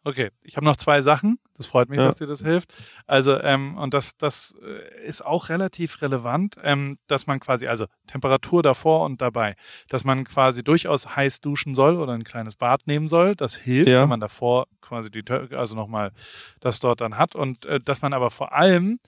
[0.06, 1.40] Okay, ich habe noch zwei Sachen.
[1.58, 2.06] Das freut mich, ja.
[2.06, 2.74] dass dir das hilft.
[3.06, 7.86] Also, ähm, und das, das äh, ist auch relativ relevant, ähm, dass man quasi, also
[8.08, 9.56] Temperatur davor und dabei,
[9.90, 13.36] dass man quasi durchaus heiß duschen soll oder ein kleines Bad nehmen soll.
[13.36, 14.02] Das hilft, ja.
[14.02, 16.12] wenn man davor quasi die, also nochmal
[16.62, 17.36] das dort dann hat.
[17.36, 19.00] Und äh, dass man aber vor allem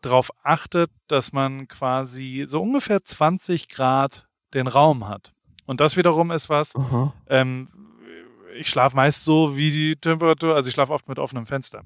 [0.00, 5.34] darauf achtet, dass man quasi so ungefähr 20 Grad den Raum hat.
[5.66, 6.72] Und das wiederum ist was,
[7.28, 7.68] ähm,
[8.58, 11.82] ich schlafe meist so wie die Temperatur, also ich schlafe oft mit offenem Fenster.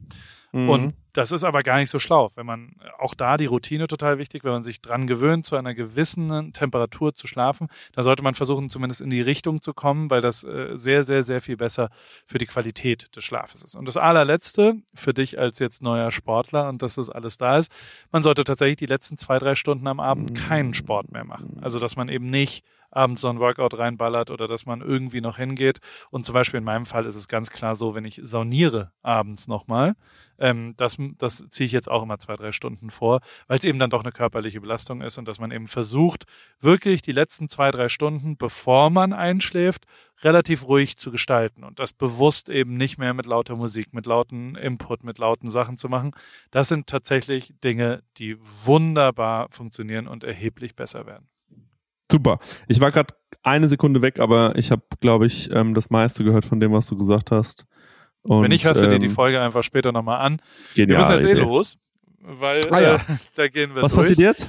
[0.53, 0.68] Mhm.
[0.68, 2.31] Und das ist aber gar nicht so schlau.
[2.35, 5.75] Wenn man auch da die Routine total wichtig, wenn man sich dran gewöhnt, zu einer
[5.75, 10.20] gewissen Temperatur zu schlafen, dann sollte man versuchen, zumindest in die Richtung zu kommen, weil
[10.20, 11.91] das äh, sehr, sehr, sehr viel besser
[12.27, 13.77] für die Qualität des Schlafes ist.
[13.77, 17.73] Und das allerletzte für dich als jetzt neuer Sportler und dass das alles da ist,
[18.11, 21.59] man sollte tatsächlich die letzten zwei, drei Stunden am Abend keinen Sport mehr machen.
[21.62, 25.38] Also dass man eben nicht abends so ein Workout reinballert oder dass man irgendwie noch
[25.38, 25.80] hingeht.
[26.11, 29.49] Und zum Beispiel in meinem Fall ist es ganz klar so, wenn ich sauniere abends
[29.49, 29.95] nochmal,
[30.38, 33.78] ähm, das, das ziehe ich jetzt auch immer zwei, drei Stunden vor, weil es eben
[33.78, 36.24] dann doch eine körperliche Belastung ist und dass man eben versucht,
[36.61, 39.86] wirklich die letzten zwei, drei Stunden, bevor man einschläft,
[40.22, 44.55] relativ ruhig zu gestalten und das bewusst eben nicht mehr mit lauter Musik, mit lauten
[44.57, 46.12] Input, mit lauten Sachen zu machen.
[46.51, 51.32] Das sind tatsächlich Dinge, die wunderbar funktionieren und erheblich besser werden.
[52.13, 52.39] Super.
[52.69, 56.45] Ich war gerade eine Sekunde weg, aber ich habe, glaube ich, ähm, das meiste gehört
[56.45, 57.65] von dem, was du gesagt hast.
[58.23, 60.41] Und, Wenn nicht, hörst du dir die ähm, Folge einfach später nochmal an.
[60.75, 61.79] Genial, wir müssen jetzt eh los,
[62.21, 62.95] weil ah, ja.
[62.95, 62.99] äh,
[63.35, 64.09] da gehen wir Was durch.
[64.09, 64.49] passiert jetzt?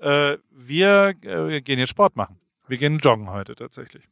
[0.00, 2.38] Äh, wir äh, gehen jetzt Sport machen.
[2.66, 4.02] Wir gehen joggen heute tatsächlich.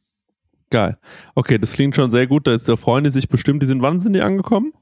[0.69, 0.97] Geil.
[1.35, 2.47] Okay, das klingt schon sehr gut.
[2.47, 3.61] Da ist der Freunde sich bestimmt.
[3.61, 4.73] Die sind, wann sind die angekommen?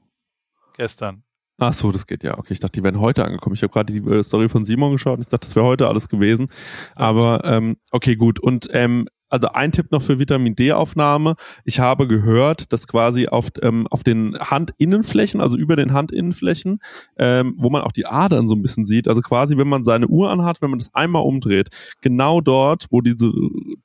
[0.76, 1.24] Gestern.
[1.62, 2.38] Ach so, das geht ja.
[2.38, 3.54] Okay, ich dachte, die wären heute angekommen.
[3.54, 5.88] Ich habe gerade die äh, Story von Simon geschaut und ich dachte, das wäre heute
[5.88, 6.48] alles gewesen.
[6.94, 8.40] Aber ähm, okay, gut.
[8.40, 11.36] Und ähm, also ein Tipp noch für Vitamin D-Aufnahme.
[11.64, 16.80] Ich habe gehört, dass quasi auf, ähm, auf den Handinnenflächen, also über den Handinnenflächen,
[17.16, 20.08] ähm, wo man auch die Adern so ein bisschen sieht, also quasi, wenn man seine
[20.08, 21.68] Uhr anhat, wenn man das einmal umdreht,
[22.00, 23.30] genau dort, wo diese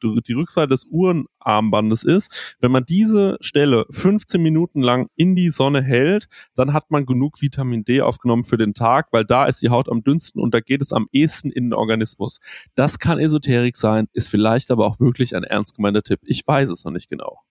[0.02, 5.82] die Rückseite des Uhrenarmbandes ist, wenn man diese Stelle 15 Minuten lang in die Sonne
[5.82, 9.70] hält, dann hat man genug Vitamin D aufgenommen für den Tag, weil da ist die
[9.70, 12.40] Haut am dünnsten und da geht es am ehesten in den Organismus.
[12.74, 16.20] Das kann Esoterik sein, ist vielleicht aber auch wirklich ein ernst gemeinter Tipp.
[16.24, 17.42] Ich weiß es noch nicht genau.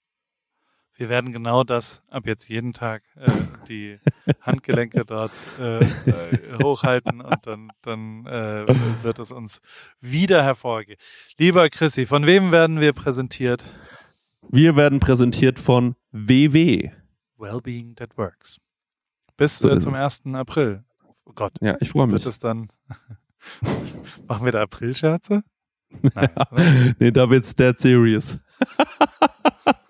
[0.97, 3.31] Wir werden genau das ab jetzt jeden Tag äh,
[3.69, 3.99] die
[4.41, 8.67] Handgelenke dort äh, äh, hochhalten und dann, dann äh,
[9.03, 9.61] wird es uns
[10.01, 10.99] wieder hervorgehen.
[11.37, 13.65] Lieber Chrissy, von wem werden wir präsentiert?
[14.49, 16.91] Wir werden präsentiert von WW.
[17.39, 18.61] Wellbeing That Works.
[19.37, 20.23] Bis so äh, zum 1.
[20.35, 20.85] April.
[21.25, 21.55] Oh Gott.
[21.61, 22.15] Ja, ich freue mich.
[22.15, 22.69] Wird es dann,
[24.29, 25.43] machen wir da Aprilscherze?
[26.03, 28.39] Nein, nee, da wird's dead serious.